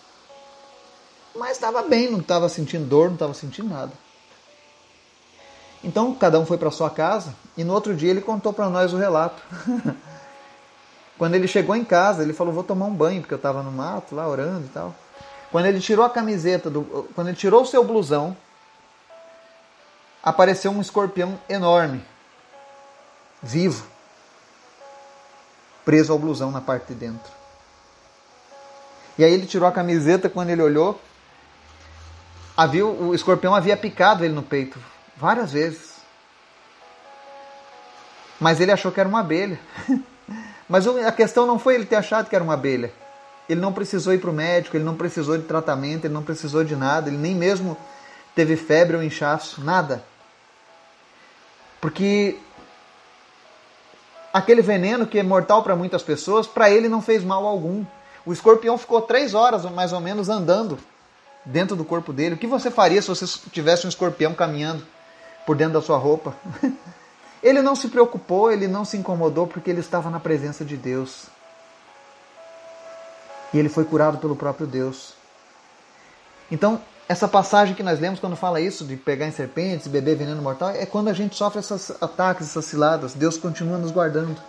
Mas 1.34 1.52
estava 1.52 1.82
bem, 1.82 2.10
não 2.10 2.20
estava 2.20 2.48
sentindo 2.48 2.84
dor, 2.84 3.06
não 3.06 3.14
estava 3.14 3.34
sentindo 3.34 3.68
nada. 3.68 3.92
Então 5.82 6.14
cada 6.14 6.38
um 6.38 6.44
foi 6.44 6.58
para 6.58 6.70
sua 6.70 6.90
casa 6.90 7.34
e 7.56 7.64
no 7.64 7.72
outro 7.72 7.94
dia 7.94 8.10
ele 8.10 8.20
contou 8.20 8.52
para 8.52 8.68
nós 8.68 8.92
o 8.92 8.96
relato. 8.96 9.42
Quando 11.16 11.34
ele 11.34 11.46
chegou 11.46 11.76
em 11.76 11.84
casa, 11.84 12.22
ele 12.22 12.32
falou: 12.32 12.52
Vou 12.52 12.64
tomar 12.64 12.86
um 12.86 12.94
banho, 12.94 13.20
porque 13.20 13.34
eu 13.34 13.36
estava 13.36 13.62
no 13.62 13.70
mato 13.70 14.14
lá 14.14 14.26
orando 14.26 14.66
e 14.66 14.70
tal. 14.70 14.94
Quando 15.50 15.66
ele 15.66 15.80
tirou 15.80 16.04
a 16.04 16.10
camiseta, 16.10 16.70
do, 16.70 17.08
quando 17.14 17.28
ele 17.28 17.36
tirou 17.36 17.62
o 17.62 17.66
seu 17.66 17.84
blusão, 17.84 18.36
apareceu 20.22 20.70
um 20.70 20.80
escorpião 20.80 21.38
enorme, 21.48 22.04
vivo, 23.42 23.86
preso 25.84 26.12
ao 26.12 26.18
blusão 26.18 26.50
na 26.50 26.60
parte 26.60 26.88
de 26.88 26.94
dentro. 26.94 27.32
E 29.18 29.24
aí 29.24 29.32
ele 29.32 29.46
tirou 29.46 29.68
a 29.68 29.72
camiseta, 29.72 30.30
quando 30.30 30.50
ele 30.50 30.62
olhou, 30.62 30.98
havia, 32.60 32.84
o 32.84 33.14
escorpião 33.14 33.54
havia 33.54 33.74
picado 33.74 34.22
ele 34.22 34.34
no 34.34 34.42
peito 34.42 34.78
várias 35.16 35.52
vezes. 35.52 35.94
Mas 38.38 38.60
ele 38.60 38.70
achou 38.70 38.92
que 38.92 39.00
era 39.00 39.08
uma 39.08 39.20
abelha. 39.20 39.58
Mas 40.68 40.86
a 40.86 41.10
questão 41.10 41.46
não 41.46 41.58
foi 41.58 41.74
ele 41.74 41.86
ter 41.86 41.96
achado 41.96 42.28
que 42.28 42.34
era 42.34 42.44
uma 42.44 42.54
abelha. 42.54 42.92
Ele 43.48 43.60
não 43.60 43.72
precisou 43.72 44.12
ir 44.12 44.18
para 44.18 44.30
o 44.30 44.32
médico, 44.32 44.76
ele 44.76 44.84
não 44.84 44.94
precisou 44.94 45.36
de 45.38 45.44
tratamento, 45.44 46.04
ele 46.04 46.14
não 46.14 46.22
precisou 46.22 46.62
de 46.62 46.76
nada, 46.76 47.08
ele 47.08 47.16
nem 47.16 47.34
mesmo 47.34 47.76
teve 48.34 48.56
febre 48.56 48.94
ou 48.94 49.02
inchaço, 49.02 49.64
nada. 49.64 50.04
Porque 51.80 52.36
aquele 54.32 54.60
veneno 54.60 55.06
que 55.06 55.18
é 55.18 55.22
mortal 55.22 55.62
para 55.62 55.74
muitas 55.74 56.02
pessoas, 56.02 56.46
para 56.46 56.70
ele 56.70 56.88
não 56.88 57.00
fez 57.00 57.24
mal 57.24 57.46
algum. 57.46 57.84
O 58.24 58.32
escorpião 58.34 58.76
ficou 58.76 59.00
três 59.00 59.34
horas 59.34 59.64
mais 59.64 59.94
ou 59.94 60.00
menos 60.00 60.28
andando 60.28 60.78
dentro 61.44 61.76
do 61.76 61.84
corpo 61.84 62.12
dele. 62.12 62.34
O 62.34 62.38
que 62.38 62.46
você 62.46 62.70
faria 62.70 63.00
se 63.00 63.08
você 63.08 63.26
tivesse 63.50 63.86
um 63.86 63.88
escorpião 63.88 64.34
caminhando 64.34 64.86
por 65.46 65.56
dentro 65.56 65.74
da 65.74 65.82
sua 65.82 65.98
roupa? 65.98 66.34
Ele 67.42 67.62
não 67.62 67.74
se 67.74 67.88
preocupou, 67.88 68.52
ele 68.52 68.68
não 68.68 68.84
se 68.84 68.98
incomodou 68.98 69.46
porque 69.46 69.70
ele 69.70 69.80
estava 69.80 70.10
na 70.10 70.20
presença 70.20 70.62
de 70.62 70.76
Deus. 70.76 71.24
E 73.50 73.58
ele 73.58 73.70
foi 73.70 73.82
curado 73.86 74.18
pelo 74.18 74.36
próprio 74.36 74.66
Deus. 74.66 75.14
Então, 76.52 76.82
Essa 77.10 77.26
passagem 77.26 77.74
que 77.74 77.82
nós 77.82 77.98
lemos 77.98 78.20
quando 78.20 78.36
fala 78.36 78.60
isso 78.60 78.84
de 78.84 78.94
pegar 78.94 79.26
em 79.26 79.32
serpentes 79.32 79.88
beber 79.88 80.14
veneno 80.14 80.40
mortal 80.40 80.70
é 80.70 80.86
quando 80.86 81.08
a 81.08 81.12
gente 81.12 81.34
sofre 81.34 81.58
esses 81.58 81.90
ataques, 82.00 82.46
essas 82.46 82.64
ciladas. 82.66 83.14
Deus 83.14 83.36
continua 83.36 83.78
nos 83.78 83.90
guardando. 83.90 84.40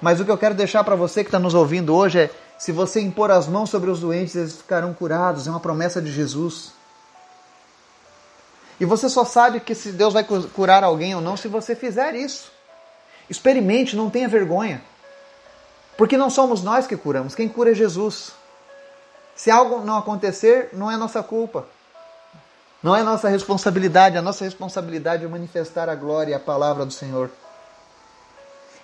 Mas 0.00 0.20
o 0.20 0.24
que 0.24 0.30
eu 0.30 0.38
quero 0.38 0.54
deixar 0.54 0.84
para 0.84 0.94
você 0.94 1.24
que 1.24 1.28
está 1.28 1.40
nos 1.40 1.52
ouvindo 1.52 1.92
hoje 1.92 2.20
é: 2.20 2.30
se 2.58 2.72
você 2.72 3.00
impor 3.00 3.30
as 3.30 3.46
mãos 3.46 3.70
sobre 3.70 3.90
os 3.90 4.00
doentes, 4.00 4.34
eles 4.34 4.56
ficarão 4.56 4.94
curados. 4.94 5.46
É 5.46 5.50
uma 5.50 5.60
promessa 5.60 6.00
de 6.00 6.10
Jesus. 6.10 6.72
E 8.80 8.84
você 8.84 9.08
só 9.08 9.24
sabe 9.24 9.60
que 9.60 9.74
se 9.74 9.92
Deus 9.92 10.14
vai 10.14 10.24
curar 10.24 10.84
alguém 10.84 11.14
ou 11.14 11.20
não 11.20 11.36
se 11.36 11.48
você 11.48 11.74
fizer 11.74 12.14
isso. 12.14 12.50
Experimente, 13.28 13.96
não 13.96 14.10
tenha 14.10 14.28
vergonha. 14.28 14.82
Porque 15.96 16.16
não 16.16 16.28
somos 16.28 16.62
nós 16.62 16.86
que 16.86 16.96
curamos, 16.96 17.34
quem 17.34 17.48
cura 17.48 17.70
é 17.72 17.74
Jesus. 17.74 18.32
Se 19.34 19.50
algo 19.50 19.80
não 19.80 19.96
acontecer, 19.96 20.70
não 20.72 20.90
é 20.90 20.96
nossa 20.96 21.22
culpa. 21.22 21.66
Não 22.82 22.94
é 22.94 23.02
nossa 23.02 23.28
responsabilidade, 23.28 24.16
a 24.16 24.22
nossa 24.22 24.44
responsabilidade 24.44 25.24
é 25.24 25.28
manifestar 25.28 25.88
a 25.88 25.94
glória 25.94 26.32
e 26.32 26.34
a 26.34 26.40
palavra 26.40 26.84
do 26.84 26.92
Senhor. 26.92 27.30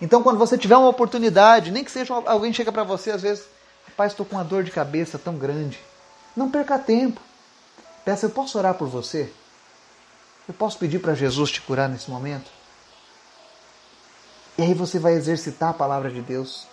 Então, 0.00 0.22
quando 0.22 0.38
você 0.38 0.58
tiver 0.58 0.76
uma 0.76 0.88
oportunidade, 0.88 1.70
nem 1.70 1.84
que 1.84 1.90
seja 1.90 2.14
alguém 2.26 2.52
chega 2.52 2.72
para 2.72 2.82
você 2.82 3.12
às 3.12 3.22
vezes, 3.22 3.44
rapaz, 3.92 4.12
estou 4.12 4.24
com 4.26 4.36
uma 4.36 4.44
dor 4.44 4.64
de 4.64 4.70
cabeça 4.70 5.18
tão 5.18 5.36
grande. 5.36 5.78
Não 6.34 6.50
perca 6.50 6.78
tempo. 6.78 7.20
Peça, 8.04 8.26
eu 8.26 8.30
posso 8.30 8.58
orar 8.58 8.74
por 8.74 8.88
você? 8.88 9.32
Eu 10.48 10.54
posso 10.54 10.78
pedir 10.78 10.98
para 10.98 11.14
Jesus 11.14 11.50
te 11.50 11.60
curar 11.60 11.88
nesse 11.88 12.10
momento? 12.10 12.50
E 14.58 14.62
aí 14.62 14.74
você 14.74 14.98
vai 14.98 15.12
exercitar 15.12 15.70
a 15.70 15.74
palavra 15.74 16.10
de 16.10 16.20
Deus. 16.20 16.66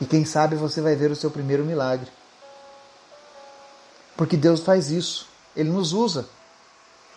E 0.00 0.06
quem 0.06 0.24
sabe 0.24 0.54
você 0.54 0.80
vai 0.80 0.94
ver 0.94 1.10
o 1.10 1.16
seu 1.16 1.30
primeiro 1.30 1.64
milagre. 1.64 2.10
Porque 4.16 4.36
Deus 4.36 4.60
faz 4.60 4.90
isso. 4.90 5.28
Ele 5.56 5.70
nos 5.70 5.92
usa. 5.92 6.28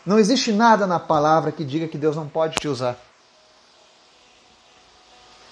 Não 0.05 0.17
existe 0.17 0.51
nada 0.51 0.87
na 0.87 0.99
palavra 0.99 1.51
que 1.51 1.65
diga 1.65 1.87
que 1.87 1.97
Deus 1.97 2.15
não 2.15 2.27
pode 2.27 2.55
te 2.55 2.67
usar. 2.67 2.97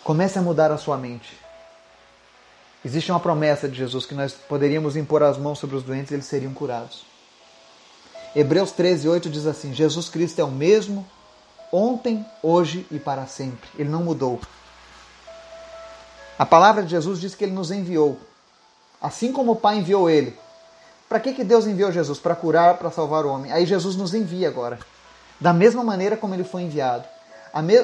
Comece 0.03 0.39
a 0.39 0.41
mudar 0.41 0.71
a 0.71 0.77
sua 0.77 0.97
mente. 0.97 1.44
Existe 2.85 3.11
uma 3.11 3.19
promessa 3.19 3.67
de 3.67 3.75
Jesus 3.75 4.05
que 4.05 4.13
nós 4.13 4.33
poderíamos 4.33 4.95
impor 4.95 5.23
as 5.23 5.39
mãos 5.39 5.57
sobre 5.57 5.75
os 5.75 5.81
doentes 5.81 6.11
e 6.11 6.13
eles 6.13 6.27
seriam 6.27 6.53
curados. 6.53 7.03
Hebreus 8.35 8.71
13, 8.71 9.09
8 9.09 9.27
diz 9.27 9.47
assim: 9.47 9.73
Jesus 9.73 10.07
Cristo 10.07 10.39
é 10.39 10.43
o 10.43 10.51
mesmo 10.51 11.03
ontem, 11.71 12.23
hoje 12.43 12.85
e 12.91 12.99
para 12.99 13.25
sempre. 13.25 13.67
Ele 13.75 13.89
não 13.89 14.03
mudou. 14.03 14.39
A 16.37 16.45
palavra 16.45 16.83
de 16.83 16.91
Jesus 16.91 17.19
diz 17.19 17.33
que 17.33 17.43
ele 17.43 17.53
nos 17.53 17.71
enviou. 17.71 18.19
Assim 19.01 19.33
como 19.33 19.53
o 19.53 19.55
Pai 19.55 19.79
enviou 19.79 20.07
ele. 20.07 20.37
Para 21.09 21.19
que, 21.19 21.33
que 21.33 21.43
Deus 21.43 21.65
enviou 21.65 21.91
Jesus? 21.91 22.19
Para 22.19 22.35
curar, 22.35 22.77
para 22.77 22.91
salvar 22.91 23.25
o 23.25 23.29
homem. 23.29 23.51
Aí 23.51 23.65
Jesus 23.65 23.95
nos 23.95 24.13
envia 24.13 24.47
agora. 24.47 24.77
Da 25.41 25.51
mesma 25.51 25.83
maneira 25.83 26.15
como 26.15 26.35
ele 26.35 26.43
foi 26.43 26.61
enviado. 26.61 27.05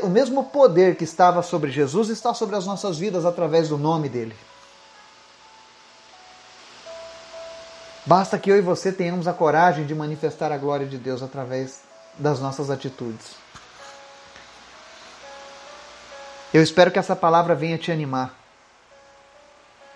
O 0.04 0.10
mesmo 0.10 0.44
poder 0.44 0.96
que 0.96 1.06
estava 1.06 1.42
sobre 1.42 1.72
Jesus 1.72 2.10
está 2.10 2.36
sobre 2.36 2.56
as 2.56 2.68
nossas 2.68 3.00
vidas 3.00 3.26
através 3.26 3.68
do 3.68 3.80
nome 3.80 4.08
dele. 4.08 4.36
Basta 8.06 8.40
que 8.40 8.52
eu 8.52 8.58
e 8.58 8.62
você 8.62 8.92
tenhamos 8.92 9.28
a 9.28 9.34
coragem 9.34 9.86
de 9.86 9.94
manifestar 9.94 10.52
a 10.52 10.58
glória 10.58 10.88
de 10.88 10.98
Deus 10.98 11.22
através 11.22 11.82
das 12.18 12.40
nossas 12.40 12.70
atitudes. 12.70 13.36
Eu 16.54 16.64
espero 16.64 16.92
que 16.92 17.00
essa 17.00 17.16
palavra 17.16 17.56
venha 17.56 17.78
te 17.78 17.92
animar 17.92 18.36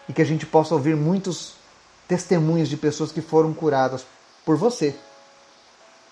e 0.08 0.13
que 0.13 0.22
a 0.22 0.26
gente 0.26 0.46
possa 0.46 0.74
ouvir 0.74 0.96
muitos 0.96 1.56
testemunhos 2.08 2.70
de 2.70 2.78
pessoas 2.78 3.12
que 3.12 3.22
foram 3.22 3.54
curadas 3.54 4.06
por 4.46 4.56
você, 4.56 4.96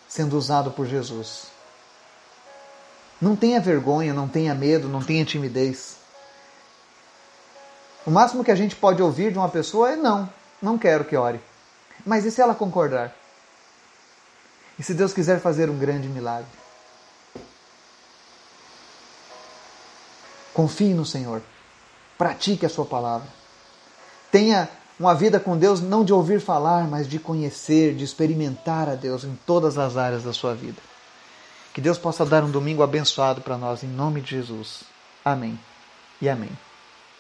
sendo 0.10 0.38
usado 0.38 0.72
por 0.72 0.88
Jesus. 0.88 1.48
Não 3.22 3.36
tenha 3.36 3.62
vergonha, 3.62 4.14
não 4.14 4.28
tenha 4.28 4.56
medo, 4.56 4.90
não 4.90 5.02
tenha 5.02 5.24
timidez. 5.24 5.96
O 8.06 8.12
máximo 8.12 8.44
que 8.44 8.52
a 8.52 8.56
gente 8.56 8.76
pode 8.76 9.02
ouvir 9.02 9.32
de 9.32 9.38
uma 9.38 9.48
pessoa 9.48 9.92
é 9.92 9.96
não, 9.96 10.28
não 10.62 10.78
quero 10.78 11.06
que 11.06 11.16
ore. 11.16 11.40
Mas 12.06 12.26
e 12.26 12.32
se 12.32 12.42
ela 12.42 12.56
concordar? 12.56 13.16
E 14.78 14.84
se 14.84 14.94
Deus 14.94 15.14
quiser 15.14 15.40
fazer 15.40 15.70
um 15.70 15.78
grande 15.78 16.08
milagre? 16.08 16.50
Confie 20.54 20.94
no 20.94 21.06
Senhor. 21.06 21.42
Pratique 22.18 22.66
a 22.66 22.70
sua 22.70 22.86
palavra. 22.86 23.28
Tenha 24.32 24.70
uma 25.00 25.16
vida 25.16 25.40
com 25.40 25.58
Deus 25.58 25.82
não 25.82 26.06
de 26.06 26.14
ouvir 26.14 26.40
falar, 26.40 26.88
mas 26.88 27.08
de 27.08 27.20
conhecer, 27.20 27.96
de 27.96 28.04
experimentar 28.04 28.88
a 28.88 28.96
Deus 28.96 29.24
em 29.24 29.38
todas 29.46 29.78
as 29.78 29.98
áreas 29.98 30.24
da 30.24 30.34
sua 30.34 30.54
vida. 30.54 30.82
Que 31.74 31.82
Deus 31.82 31.98
possa 31.98 32.26
dar 32.26 32.44
um 32.44 32.52
domingo 32.52 32.84
abençoado 32.84 33.42
para 33.42 33.58
nós, 33.58 33.84
em 33.84 33.88
nome 33.88 34.22
de 34.22 34.32
Jesus. 34.32 34.84
Amém 35.26 35.60
e 36.22 36.30
amém. 36.30 36.52